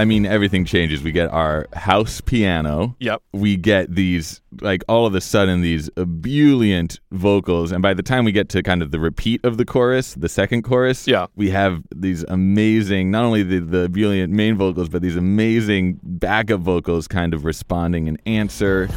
I 0.00 0.06
mean, 0.06 0.24
everything 0.24 0.64
changes. 0.64 1.02
We 1.02 1.12
get 1.12 1.30
our 1.30 1.66
house 1.74 2.22
piano. 2.22 2.96
Yep. 3.00 3.20
We 3.34 3.56
get 3.58 3.94
these, 3.94 4.40
like, 4.62 4.82
all 4.88 5.04
of 5.04 5.14
a 5.14 5.20
sudden, 5.20 5.60
these 5.60 5.90
ebullient 5.98 7.00
vocals. 7.12 7.70
And 7.70 7.82
by 7.82 7.92
the 7.92 8.02
time 8.02 8.24
we 8.24 8.32
get 8.32 8.48
to 8.48 8.62
kind 8.62 8.80
of 8.80 8.92
the 8.92 8.98
repeat 8.98 9.44
of 9.44 9.58
the 9.58 9.66
chorus, 9.66 10.14
the 10.14 10.30
second 10.30 10.62
chorus, 10.62 11.06
Yeah. 11.06 11.26
we 11.36 11.50
have 11.50 11.82
these 11.94 12.22
amazing, 12.28 13.10
not 13.10 13.24
only 13.24 13.42
the, 13.42 13.58
the 13.60 13.82
ebullient 13.84 14.32
main 14.32 14.56
vocals, 14.56 14.88
but 14.88 15.02
these 15.02 15.16
amazing 15.16 16.00
backup 16.02 16.60
vocals 16.60 17.06
kind 17.06 17.34
of 17.34 17.44
responding 17.44 18.06
in 18.06 18.16
answer. 18.24 18.88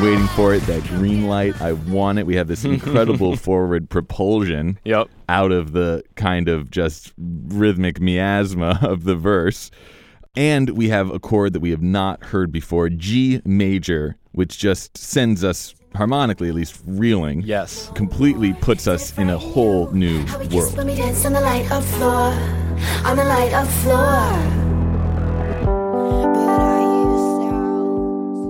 Saying, 0.00 0.12
waiting 0.14 0.26
for 0.28 0.54
it, 0.54 0.60
that 0.62 0.82
green 0.84 1.26
light, 1.26 1.60
I 1.60 1.72
want 1.72 2.18
it. 2.18 2.26
We 2.26 2.36
have 2.36 2.48
this 2.48 2.64
incredible 2.66 3.36
forward 3.36 3.88
propulsion 3.90 4.78
Yep. 4.84 5.08
out 5.28 5.52
of 5.52 5.72
the 5.72 6.02
kind 6.16 6.48
of 6.48 6.70
just 6.70 7.12
rhythmic 7.18 8.00
miasma 8.00 8.78
of 8.82 9.04
the 9.04 9.14
verse. 9.16 9.70
And 10.36 10.70
we 10.70 10.88
have 10.90 11.10
a 11.10 11.18
chord 11.18 11.52
that 11.54 11.60
we 11.60 11.70
have 11.70 11.82
not 11.82 12.22
heard 12.24 12.52
before, 12.52 12.88
G 12.88 13.40
major, 13.44 14.16
which 14.32 14.58
just 14.58 14.96
sends 14.96 15.42
us, 15.42 15.74
harmonically 15.96 16.48
at 16.48 16.54
least, 16.54 16.80
reeling. 16.86 17.42
Yes. 17.42 17.90
Completely 17.96 18.52
puts 18.52 18.86
us 18.86 19.16
in 19.18 19.28
a 19.28 19.36
whole 19.38 19.90
new 19.90 20.24
How 20.26 20.38
we 20.38 20.44
kiss 20.46 20.54
world. 20.54 20.76
when 20.76 20.86
we 20.86 20.94
dance 20.94 21.24
on 21.26 21.32
the 21.32 21.40
light 21.40 21.68
up 21.72 21.82
floor, 21.82 22.32
on 23.04 23.16
the 23.16 23.24
light 23.24 23.52
up 23.52 23.66
floor. 23.82 24.60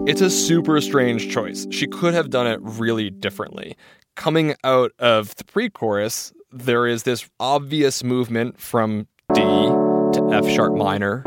It's 0.07 0.23
a 0.23 0.31
super 0.31 0.81
strange 0.81 1.31
choice. 1.31 1.67
She 1.71 1.87
could 1.87 2.15
have 2.15 2.31
done 2.31 2.47
it 2.47 2.59
really 2.63 3.11
differently. 3.11 3.77
Coming 4.17 4.55
out 4.65 4.93
of 4.99 5.37
the 5.37 5.45
pre 5.45 5.69
chorus, 5.69 6.33
there 6.51 6.87
is 6.87 7.03
this 7.03 7.29
obvious 7.39 8.03
movement 8.03 8.59
from 8.59 9.07
D 9.35 9.41
to 9.43 10.31
F 10.33 10.49
sharp 10.49 10.75
minor 10.75 11.23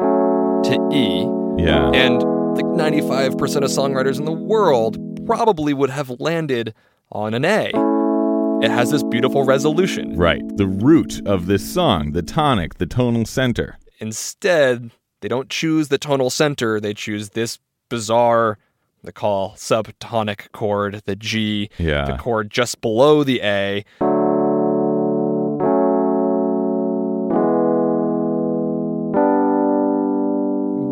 to 0.63 0.89
E. 0.91 1.21
Yeah. 1.63 1.91
And 1.93 2.15
like 2.55 2.65
95% 2.65 3.33
of 3.57 3.63
songwriters 3.71 4.17
in 4.17 4.25
the 4.25 4.31
world 4.31 4.97
probably 5.25 5.73
would 5.73 5.91
have 5.91 6.09
landed 6.19 6.73
on 7.11 7.33
an 7.33 7.45
A. 7.45 7.71
It 8.65 8.71
has 8.71 8.91
this 8.91 9.03
beautiful 9.03 9.43
resolution. 9.45 10.17
right. 10.17 10.41
The 10.57 10.67
root 10.67 11.25
of 11.27 11.45
this 11.45 11.73
song, 11.73 12.13
the 12.13 12.21
tonic, 12.21 12.75
the 12.75 12.85
tonal 12.85 13.25
center. 13.25 13.77
Instead, 13.99 14.91
they 15.21 15.27
don't 15.27 15.49
choose 15.49 15.89
the 15.89 15.97
tonal 15.97 16.29
center, 16.29 16.79
they 16.79 16.93
choose 16.93 17.29
this 17.29 17.59
bizarre, 17.93 18.57
the 19.03 19.11
call 19.11 19.51
subtonic 19.51 20.51
chord, 20.51 21.03
the 21.05 21.15
G, 21.15 21.69
Yeah. 21.77 22.05
the 22.05 22.17
chord 22.17 22.49
just 22.49 22.81
below 22.81 23.23
the 23.23 23.39
A. 23.43 23.85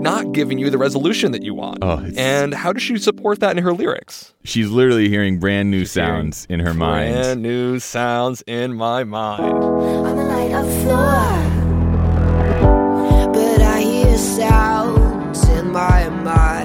Not 0.02 0.32
giving 0.32 0.58
you 0.58 0.72
the 0.72 0.80
resolution 0.80 1.32
that 1.32 1.44
you 1.44 1.54
want. 1.54 1.78
Oh, 1.84 2.04
and 2.18 2.56
how 2.56 2.74
does 2.74 2.82
she 2.82 2.98
support 2.98 3.40
that 3.42 3.56
in 3.56 3.64
her 3.64 3.72
lyrics? 3.72 4.34
She's 4.44 4.68
literally 4.70 5.08
hearing 5.10 5.38
brand 5.38 5.70
new 5.70 5.78
hearing 5.78 5.86
sounds 5.86 6.48
in 6.50 6.60
her 6.60 6.74
mind. 6.74 7.14
Brand 7.14 7.42
new 7.44 7.78
sounds 7.80 8.42
in 8.48 8.74
my 8.74 9.04
mind. 9.04 9.44
on 9.44 10.16
the 10.16 10.24
light 10.24 10.52
up 10.54 10.66
floor. 10.82 11.28
But 13.32 13.62
I 13.62 13.82
hear 13.82 14.18
sounds 14.18 15.48
in 15.50 15.72
my 15.72 16.10
mind. 16.10 16.61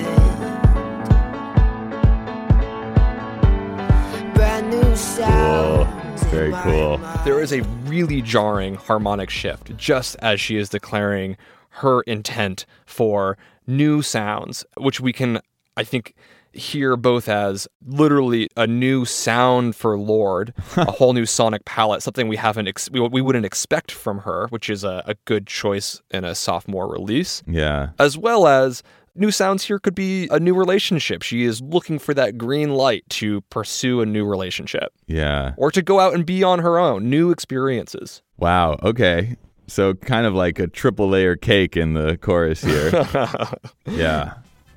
Cool. 6.62 6.99
There 7.25 7.41
is 7.41 7.53
a 7.53 7.62
really 7.85 8.23
jarring 8.23 8.75
harmonic 8.75 9.31
shift 9.31 9.77
just 9.77 10.17
as 10.21 10.41
she 10.41 10.57
is 10.57 10.69
declaring 10.69 11.37
her 11.71 12.03
intent 12.03 12.67
for 12.85 13.37
new 13.67 14.03
sounds, 14.03 14.64
which 14.77 15.01
we 15.01 15.12
can, 15.12 15.41
I 15.77 15.85
think, 15.85 16.14
hear 16.53 16.97
both 16.97 17.29
as 17.29 17.69
literally 17.87 18.49
a 18.57 18.67
new 18.67 19.05
sound 19.05 19.77
for 19.77 19.99
Lorde, 19.99 20.55
a 20.77 20.91
whole 20.91 21.12
new 21.12 21.27
sonic 21.27 21.64
palette, 21.67 22.03
something 22.03 22.29
we 22.29 22.37
haven't 22.37 22.67
ex- 22.69 22.91
we, 22.91 23.01
we 23.01 23.21
wouldn't 23.21 23.45
expect 23.45 23.93
from 23.93 24.19
her, 24.21 24.47
which 24.49 24.71
is 24.71 24.85
a, 24.85 25.03
a 25.07 25.14
good 25.27 25.47
choice 25.47 26.01
in 26.11 26.25
a 26.25 26.35
sophomore 26.35 26.89
release, 26.91 27.43
Yeah. 27.47 27.91
as 27.99 28.17
well 28.17 28.47
as 28.47 28.83
new 29.17 29.31
sounds 29.31 29.64
here 29.64 29.79
could 29.79 29.95
be 29.95 30.29
a 30.31 30.39
new 30.41 30.55
relationship. 30.55 31.23
She 31.23 31.45
is 31.45 31.61
looking 31.61 31.99
for 31.99 32.14
that 32.14 32.37
green 32.39 32.75
light 32.75 33.05
to 33.11 33.41
pursue 33.43 34.01
a 34.01 34.07
new 34.07 34.25
relationship 34.25 34.93
Yeah. 35.07 35.53
or 35.57 35.71
to 35.71 35.83
go 35.83 36.01
out 36.01 36.14
and 36.14 36.25
be 36.27 36.43
on 36.43 36.59
her 36.61 36.79
own, 36.79 37.09
new 37.11 37.31
experiences. 37.31 38.23
Wow. 38.39 38.79
Okay. 38.83 39.37
So 39.67 39.95
kind 39.95 40.27
of 40.27 40.35
like 40.35 40.59
a 40.59 40.67
triple 40.69 41.09
layer 41.09 41.35
cake 41.37 41.77
in 41.77 41.95
the 41.95 42.17
chorus 42.19 42.62
here. 42.62 42.91
yeah. 43.87 44.35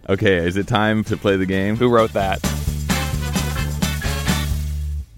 Okay. 0.07 0.37
Is 0.37 0.57
it 0.57 0.67
time 0.67 1.03
to 1.05 1.17
play 1.17 1.35
the 1.37 1.45
game? 1.45 1.75
Who 1.75 1.89
wrote 1.89 2.13
that? 2.13 2.39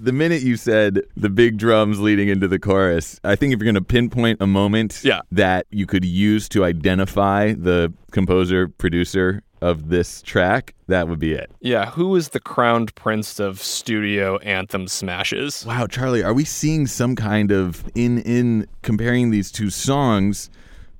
The 0.03 0.11
minute 0.11 0.41
you 0.41 0.57
said 0.57 1.01
the 1.15 1.29
big 1.29 1.57
drums 1.57 1.99
leading 1.99 2.27
into 2.27 2.47
the 2.47 2.57
chorus, 2.57 3.19
I 3.23 3.35
think 3.35 3.53
if 3.53 3.59
you're 3.59 3.71
going 3.71 3.75
to 3.75 3.87
pinpoint 3.87 4.41
a 4.41 4.47
moment 4.47 5.01
Yeah. 5.03 5.21
that 5.31 5.67
you 5.69 5.85
could 5.85 6.03
use 6.03 6.49
to 6.49 6.65
identify 6.65 7.53
the 7.53 7.93
composer, 8.11 8.67
producer 8.67 9.43
of 9.61 9.89
this 9.89 10.23
track, 10.23 10.73
that 10.87 11.07
would 11.07 11.19
be 11.19 11.33
it. 11.33 11.51
Yeah, 11.59 11.91
who 11.91 12.15
is 12.15 12.29
the 12.29 12.39
crowned 12.39 12.95
prince 12.95 13.39
of 13.39 13.61
studio 13.61 14.37
anthem 14.39 14.87
smashes? 14.87 15.63
Wow, 15.67 15.85
Charlie, 15.85 16.23
are 16.23 16.33
we 16.33 16.45
seeing 16.45 16.87
some 16.87 17.15
kind 17.15 17.51
of 17.51 17.83
in 17.93 18.17
in 18.23 18.65
comparing 18.81 19.29
these 19.29 19.51
two 19.51 19.69
songs, 19.69 20.49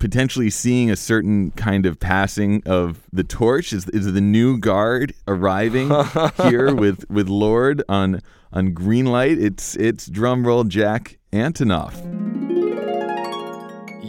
potentially 0.01 0.49
seeing 0.49 0.89
a 0.89 0.95
certain 0.95 1.51
kind 1.51 1.85
of 1.85 1.99
passing 1.99 2.63
of 2.65 3.07
the 3.13 3.23
torch? 3.23 3.71
Is 3.71 3.87
is 3.89 4.11
the 4.11 4.19
new 4.19 4.57
guard 4.57 5.13
arriving 5.27 5.91
here 6.43 6.73
with 6.75 7.09
with 7.09 7.29
Lorde 7.29 7.83
on 7.87 8.21
on 8.51 8.73
green 8.73 9.05
light? 9.05 9.37
It's 9.37 9.75
it's 9.77 10.07
drum 10.07 10.45
roll 10.45 10.63
Jack 10.63 11.19
Antonoff, 11.31 11.93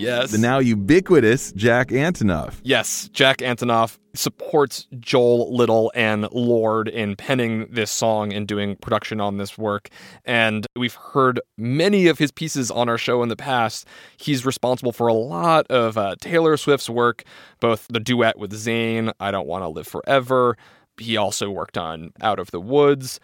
Yes. 0.03 0.31
the 0.31 0.39
now 0.39 0.59
ubiquitous 0.59 1.53
Jack 1.53 1.89
Antonoff. 1.89 2.61
Yes, 2.63 3.09
Jack 3.13 3.39
Antonoff 3.39 3.99
supports 4.15 4.87
Joel 5.01 5.55
Little 5.55 5.91
and 5.95 6.31
Lorde 6.33 6.89
in 6.89 7.17
penning 7.17 7.67
this 7.71 7.91
song 7.91 8.33
and 8.33 8.47
doing 8.47 8.77
production 8.77 9.21
on 9.21 9.39
this 9.39 9.57
work. 9.57 9.89
And 10.25 10.67
we've 10.77 10.95
heard 10.95 11.41
many 11.57 12.09
of 12.09 12.19
his 12.19 12.31
pieces 12.31 12.71
on 12.71 12.89
our 12.89 12.99
show 12.99 13.23
in 13.23 13.29
the 13.29 13.37
past. 13.37 13.87
He's 14.17 14.45
responsible 14.45 14.93
for 14.93 15.07
a 15.07 15.15
lot 15.15 15.67
of 15.71 15.97
uh, 15.97 16.17
Taylor 16.21 16.57
Swift's 16.57 16.91
work, 16.91 17.25
both 17.61 17.87
the 17.89 18.01
duet 18.01 18.39
with 18.39 18.53
Zayn, 18.53 19.13
I 19.21 19.31
Don't 19.31 19.47
Want 19.47 19.63
to 19.63 19.69
Live 19.69 19.87
Forever. 19.87 20.57
He 20.99 21.17
also 21.17 21.51
worked 21.51 21.79
on 21.79 22.13
Out 22.21 22.39
of 22.39 22.51
the 22.51 22.61
Woods. 22.61 23.19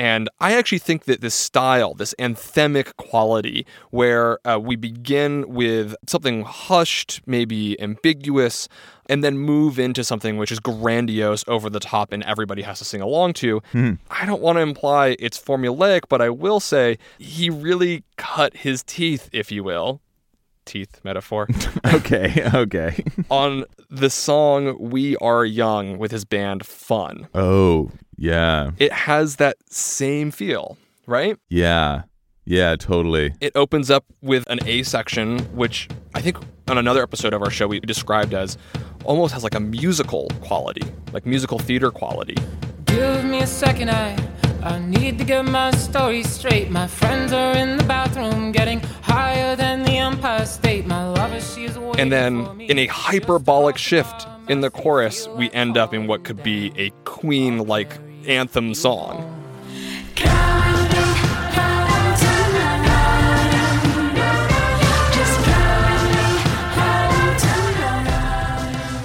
And 0.00 0.30
I 0.40 0.54
actually 0.56 0.78
think 0.78 1.04
that 1.04 1.20
this 1.20 1.34
style, 1.34 1.92
this 1.92 2.14
anthemic 2.18 2.96
quality, 2.96 3.66
where 3.90 4.38
uh, 4.48 4.58
we 4.58 4.74
begin 4.74 5.44
with 5.46 5.94
something 6.08 6.42
hushed, 6.42 7.20
maybe 7.26 7.78
ambiguous, 7.78 8.66
and 9.10 9.22
then 9.22 9.36
move 9.36 9.78
into 9.78 10.02
something 10.02 10.38
which 10.38 10.50
is 10.50 10.58
grandiose, 10.58 11.44
over 11.46 11.68
the 11.68 11.80
top, 11.80 12.12
and 12.12 12.22
everybody 12.22 12.62
has 12.62 12.78
to 12.78 12.84
sing 12.86 13.02
along 13.02 13.34
to, 13.34 13.60
I 13.74 14.24
don't 14.24 14.40
want 14.40 14.56
to 14.56 14.62
imply 14.62 15.16
it's 15.18 15.38
formulaic, 15.38 16.02
but 16.08 16.22
I 16.22 16.30
will 16.30 16.60
say 16.60 16.96
he 17.18 17.50
really 17.50 18.02
cut 18.16 18.56
his 18.56 18.82
teeth, 18.82 19.28
if 19.32 19.52
you 19.52 19.62
will. 19.62 20.00
Teeth 20.64 21.00
metaphor 21.04 21.46
Okay, 21.94 22.48
okay. 22.54 23.02
on 23.30 23.64
the 23.90 24.08
song 24.08 24.76
We 24.78 25.16
Are 25.16 25.44
Young 25.44 25.98
with 25.98 26.10
his 26.10 26.24
band 26.24 26.64
Fun. 26.64 27.28
oh, 27.34 27.90
yeah. 28.20 28.70
It 28.78 28.92
has 28.92 29.36
that 29.36 29.56
same 29.70 30.30
feel, 30.30 30.76
right? 31.06 31.36
Yeah. 31.48 32.02
Yeah, 32.44 32.76
totally. 32.76 33.34
It 33.40 33.52
opens 33.54 33.90
up 33.90 34.04
with 34.22 34.44
an 34.48 34.58
A 34.66 34.82
section, 34.82 35.38
which 35.54 35.88
I 36.14 36.20
think 36.20 36.36
on 36.68 36.78
another 36.78 37.02
episode 37.02 37.32
of 37.32 37.42
our 37.42 37.50
show 37.50 37.66
we 37.66 37.80
described 37.80 38.34
as 38.34 38.58
almost 39.04 39.32
has 39.34 39.42
like 39.42 39.54
a 39.54 39.60
musical 39.60 40.28
quality, 40.42 40.82
like 41.12 41.24
musical 41.26 41.58
theater 41.58 41.90
quality. 41.90 42.36
Give 42.86 43.24
me 43.24 43.40
a 43.40 43.46
second, 43.46 43.90
I 43.90 44.16
I 44.62 44.78
need 44.78 45.16
to 45.18 45.24
get 45.24 45.44
my 45.46 45.70
story 45.70 46.22
straight. 46.22 46.70
My 46.70 46.86
friends 46.86 47.32
are 47.32 47.56
in 47.56 47.78
the 47.78 47.84
bathroom, 47.84 48.52
getting 48.52 48.80
higher 49.02 49.56
than 49.56 49.84
the 49.84 49.96
Empire 49.96 50.44
State. 50.44 50.86
My 50.86 51.08
lover, 51.08 51.40
she's 51.40 51.78
waiting 51.78 52.00
And 52.00 52.12
then 52.12 52.44
for 52.44 52.54
me. 52.54 52.66
in 52.68 52.78
a 52.78 52.86
hyperbolic 52.86 53.78
shift 53.78 54.26
in 54.48 54.60
the 54.60 54.70
chorus, 54.70 55.28
we 55.28 55.50
end 55.52 55.78
up 55.78 55.94
in 55.94 56.06
what 56.06 56.24
could 56.24 56.42
be 56.42 56.72
a 56.76 56.90
Queen 57.04 57.58
like 57.66 57.92
anthem 58.26 58.74
song. 58.74 59.26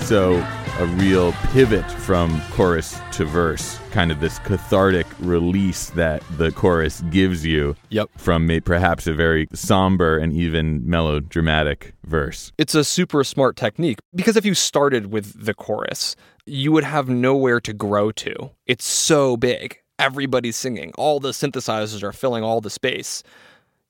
So, 0.02 0.36
a 0.78 0.86
real 0.86 1.32
pivot 1.52 1.90
from 1.90 2.40
chorus 2.52 3.00
to 3.14 3.26
verse, 3.26 3.80
kind 3.90 4.12
of 4.12 4.20
this 4.20 4.38
cathartic 4.40 5.08
release 5.20 5.90
that 5.92 6.22
the 6.38 6.52
chorus 6.52 7.02
gives 7.10 7.44
you 7.44 7.76
Yep. 7.90 8.12
from 8.16 8.46
may- 8.46 8.60
perhaps 8.60 9.08
a 9.08 9.14
very 9.14 9.48
somber 9.52 10.20
and 10.20 10.32
even 10.32 10.88
melodramatic 10.88 11.96
verse. 12.06 12.52
It's 12.60 12.76
a 12.76 12.84
super 12.84 13.24
smart 13.24 13.56
technique 13.56 13.98
because 14.14 14.36
if 14.38 14.46
you 14.46 14.54
started 14.54 15.08
with 15.12 15.44
the 15.44 15.56
chorus, 15.56 16.16
you 16.46 16.72
would 16.72 16.84
have 16.84 17.10
nowhere 17.10 17.60
to 17.62 17.74
grow 17.74 18.12
to. 18.12 18.52
It's 18.66 18.86
so 18.86 19.36
big. 19.38 19.80
Everybody's 19.98 20.56
singing. 20.56 20.92
All 20.98 21.20
the 21.20 21.32
synthesizers 21.32 22.04
are 22.04 22.12
filling 22.12 22.44
all 22.44 22.62
the 22.62 22.70
space. 22.70 23.24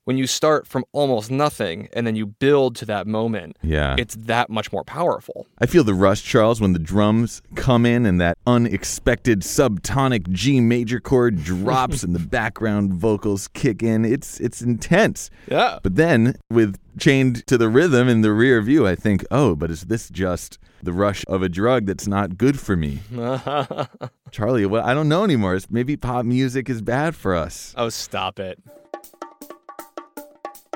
When 0.06 0.20
you 0.20 0.28
start 0.28 0.68
from 0.68 0.86
almost 0.92 1.32
nothing 1.32 1.90
and 1.94 2.06
then 2.06 2.16
you 2.16 2.28
build 2.28 2.76
to 2.76 2.86
that 2.86 3.08
moment, 3.08 3.58
Yeah. 3.64 3.96
it's 3.98 4.16
that 4.20 4.52
much 4.52 4.72
more 4.72 4.84
powerful. 4.84 5.48
I 5.58 5.66
feel 5.66 5.84
the 5.84 5.96
rush, 5.96 6.22
Charles, 6.24 6.62
when 6.62 6.74
the 6.74 6.80
drums 6.80 7.42
come 7.56 7.88
in 7.88 8.06
and 8.06 8.22
that 8.22 8.38
unexpected 8.46 9.42
subtonic 9.42 10.30
G 10.30 10.60
major 10.62 11.00
chord 11.00 11.44
drops 11.44 12.04
and 12.04 12.14
the 12.14 12.20
background 12.20 12.94
vocals 12.94 13.48
kick 13.48 13.82
in. 13.82 14.06
It's 14.06 14.40
it's 14.40 14.62
intense. 14.62 15.32
Yeah. 15.50 15.80
But 15.82 15.96
then 15.96 16.36
with 16.52 16.78
chained 17.00 17.46
to 17.48 17.58
the 17.58 17.68
rhythm 17.68 18.08
in 18.08 18.22
the 18.22 18.32
rear 18.32 18.62
view, 18.62 18.86
I 18.88 18.94
think, 18.94 19.26
oh, 19.32 19.56
but 19.56 19.72
is 19.72 19.86
this 19.86 20.10
just 20.10 20.60
the 20.84 20.94
rush 20.94 21.26
of 21.28 21.42
a 21.42 21.50
drug 21.50 21.88
that's 21.88 22.08
not 22.08 22.38
good 22.38 22.60
for 22.60 22.76
me? 22.76 23.00
Charlie, 24.32 24.66
well, 24.68 24.86
I 24.86 24.94
don't 24.94 25.10
know 25.10 25.24
anymore. 25.24 25.56
It's- 25.56 25.72
Maybe 25.72 25.98
pop 25.98 26.26
music 26.26 26.70
is 26.70 26.82
bad 26.84 27.16
for 27.16 27.34
us. 27.36 27.74
Oh, 27.76 27.90
stop 27.90 28.40
it. 28.40 28.60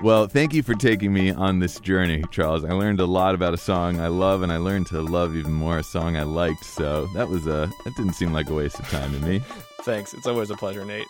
Well, 0.02 0.28
thank 0.28 0.54
you 0.54 0.64
for 0.64 0.76
taking 0.76 1.12
me 1.12 1.32
on 1.32 1.60
this 1.60 1.78
journey, 1.78 2.24
Charles. 2.32 2.64
I 2.64 2.72
learned 2.72 3.02
a 3.02 3.06
lot 3.06 3.36
about 3.36 3.54
a 3.54 3.58
song 3.58 4.00
I 4.00 4.08
love, 4.08 4.43
and 4.43 4.52
I 4.52 4.56
learned 4.56 4.88
to 4.88 5.02
love 5.02 5.36
even 5.36 5.52
more 5.52 5.80
a 5.80 5.84
song 5.84 6.16
I 6.16 6.24
liked. 6.24 6.64
So 6.64 7.08
that 7.16 7.28
was 7.28 7.47
a 7.47 7.70
that 7.84 7.95
didn't 7.97 8.14
seem 8.14 8.32
like 8.32 8.50
a 8.50 8.54
waste 8.54 8.80
of 8.80 8.88
time 8.88 9.12
to 9.12 9.20
me. 9.20 9.41
Thanks. 9.82 10.14
It's 10.14 10.26
always 10.26 10.52
a 10.52 10.56
pleasure, 10.56 10.86
Nate. 10.86 11.06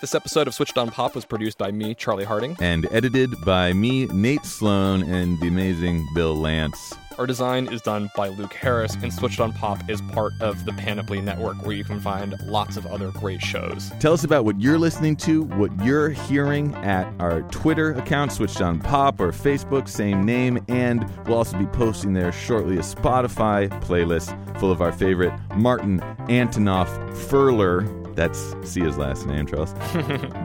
This 0.00 0.14
episode 0.14 0.48
of 0.48 0.54
Switched 0.54 0.78
on 0.78 0.90
Pop 0.90 1.14
was 1.14 1.26
produced 1.26 1.58
by 1.58 1.70
me, 1.72 1.94
Charlie 1.94 2.24
Harding. 2.24 2.56
And 2.58 2.86
edited 2.90 3.34
by 3.44 3.74
me, 3.74 4.06
Nate 4.06 4.44
Sloan, 4.46 5.02
and 5.02 5.38
the 5.40 5.48
amazing 5.48 6.06
Bill 6.14 6.34
Lance. 6.34 6.94
Our 7.18 7.26
design 7.26 7.72
is 7.72 7.80
done 7.80 8.10
by 8.14 8.28
Luke 8.28 8.52
Harris, 8.52 8.94
and 8.96 9.12
Switched 9.12 9.40
on 9.40 9.52
Pop 9.54 9.88
is 9.88 10.02
part 10.02 10.34
of 10.40 10.66
the 10.66 10.72
Panoply 10.74 11.22
Network, 11.22 11.56
where 11.64 11.74
you 11.74 11.82
can 11.82 11.98
find 11.98 12.38
lots 12.42 12.76
of 12.76 12.84
other 12.86 13.10
great 13.10 13.40
shows. 13.40 13.90
Tell 14.00 14.12
us 14.12 14.24
about 14.24 14.44
what 14.44 14.60
you're 14.60 14.78
listening 14.78 15.16
to, 15.16 15.44
what 15.44 15.70
you're 15.82 16.10
hearing 16.10 16.74
at 16.76 17.10
our 17.18 17.40
Twitter 17.44 17.94
account, 17.94 18.32
Switched 18.32 18.60
on 18.60 18.80
Pop, 18.80 19.18
or 19.18 19.32
Facebook, 19.32 19.88
same 19.88 20.24
name, 20.24 20.62
and 20.68 21.10
we'll 21.26 21.38
also 21.38 21.56
be 21.56 21.66
posting 21.66 22.12
there 22.12 22.32
shortly 22.32 22.76
a 22.76 22.80
Spotify 22.80 23.68
playlist 23.82 24.36
full 24.60 24.70
of 24.70 24.82
our 24.82 24.92
favorite 24.92 25.32
Martin 25.54 26.00
Antonoff 26.28 26.88
Furler. 27.12 28.14
That's 28.14 28.54
Sia's 28.62 28.98
last 28.98 29.26
name, 29.26 29.46
Charles. 29.46 29.72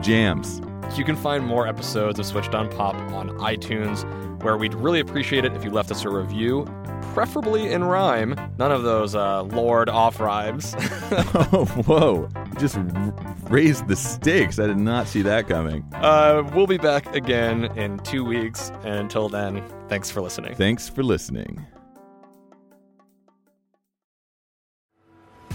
Jams. 0.00 0.62
You 0.96 1.04
can 1.04 1.16
find 1.16 1.46
more 1.46 1.66
episodes 1.66 2.18
of 2.18 2.26
Switched 2.26 2.54
on 2.54 2.68
Pop 2.70 2.94
on 3.12 3.30
iTunes, 3.38 4.04
where 4.42 4.56
we'd 4.58 4.74
really 4.74 5.00
appreciate 5.00 5.44
it 5.44 5.52
if 5.54 5.64
you 5.64 5.70
left 5.70 5.90
us 5.90 6.04
a 6.04 6.10
review, 6.10 6.66
preferably 7.14 7.72
in 7.72 7.82
rhyme. 7.84 8.34
None 8.58 8.70
of 8.72 8.82
those 8.82 9.14
uh, 9.14 9.42
Lord 9.44 9.88
off 9.88 10.20
rhymes. 10.20 10.74
Oh, 11.54 11.66
whoa. 11.86 12.28
Just 12.58 12.78
raised 13.50 13.86
the 13.88 13.96
stakes. 13.96 14.58
I 14.58 14.66
did 14.66 14.76
not 14.78 15.06
see 15.06 15.22
that 15.22 15.48
coming. 15.48 15.82
uh, 15.94 16.42
we'll 16.54 16.66
be 16.66 16.78
back 16.78 17.14
again 17.14 17.64
in 17.76 17.98
two 18.00 18.24
weeks, 18.24 18.70
and 18.84 18.94
until 18.94 19.28
then, 19.28 19.62
thanks 19.88 20.10
for 20.10 20.20
listening. 20.20 20.54
Thanks 20.54 20.88
for 20.88 21.02
listening. 21.02 21.66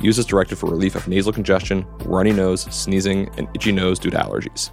Use 0.00 0.18
as 0.18 0.26
directed 0.26 0.56
for 0.56 0.70
relief 0.70 0.94
of 0.94 1.08
nasal 1.08 1.32
congestion, 1.32 1.84
runny 2.04 2.32
nose, 2.32 2.62
sneezing, 2.74 3.28
and 3.36 3.48
itchy 3.54 3.72
nose 3.72 3.98
due 3.98 4.10
to 4.10 4.16
allergies. 4.16 4.70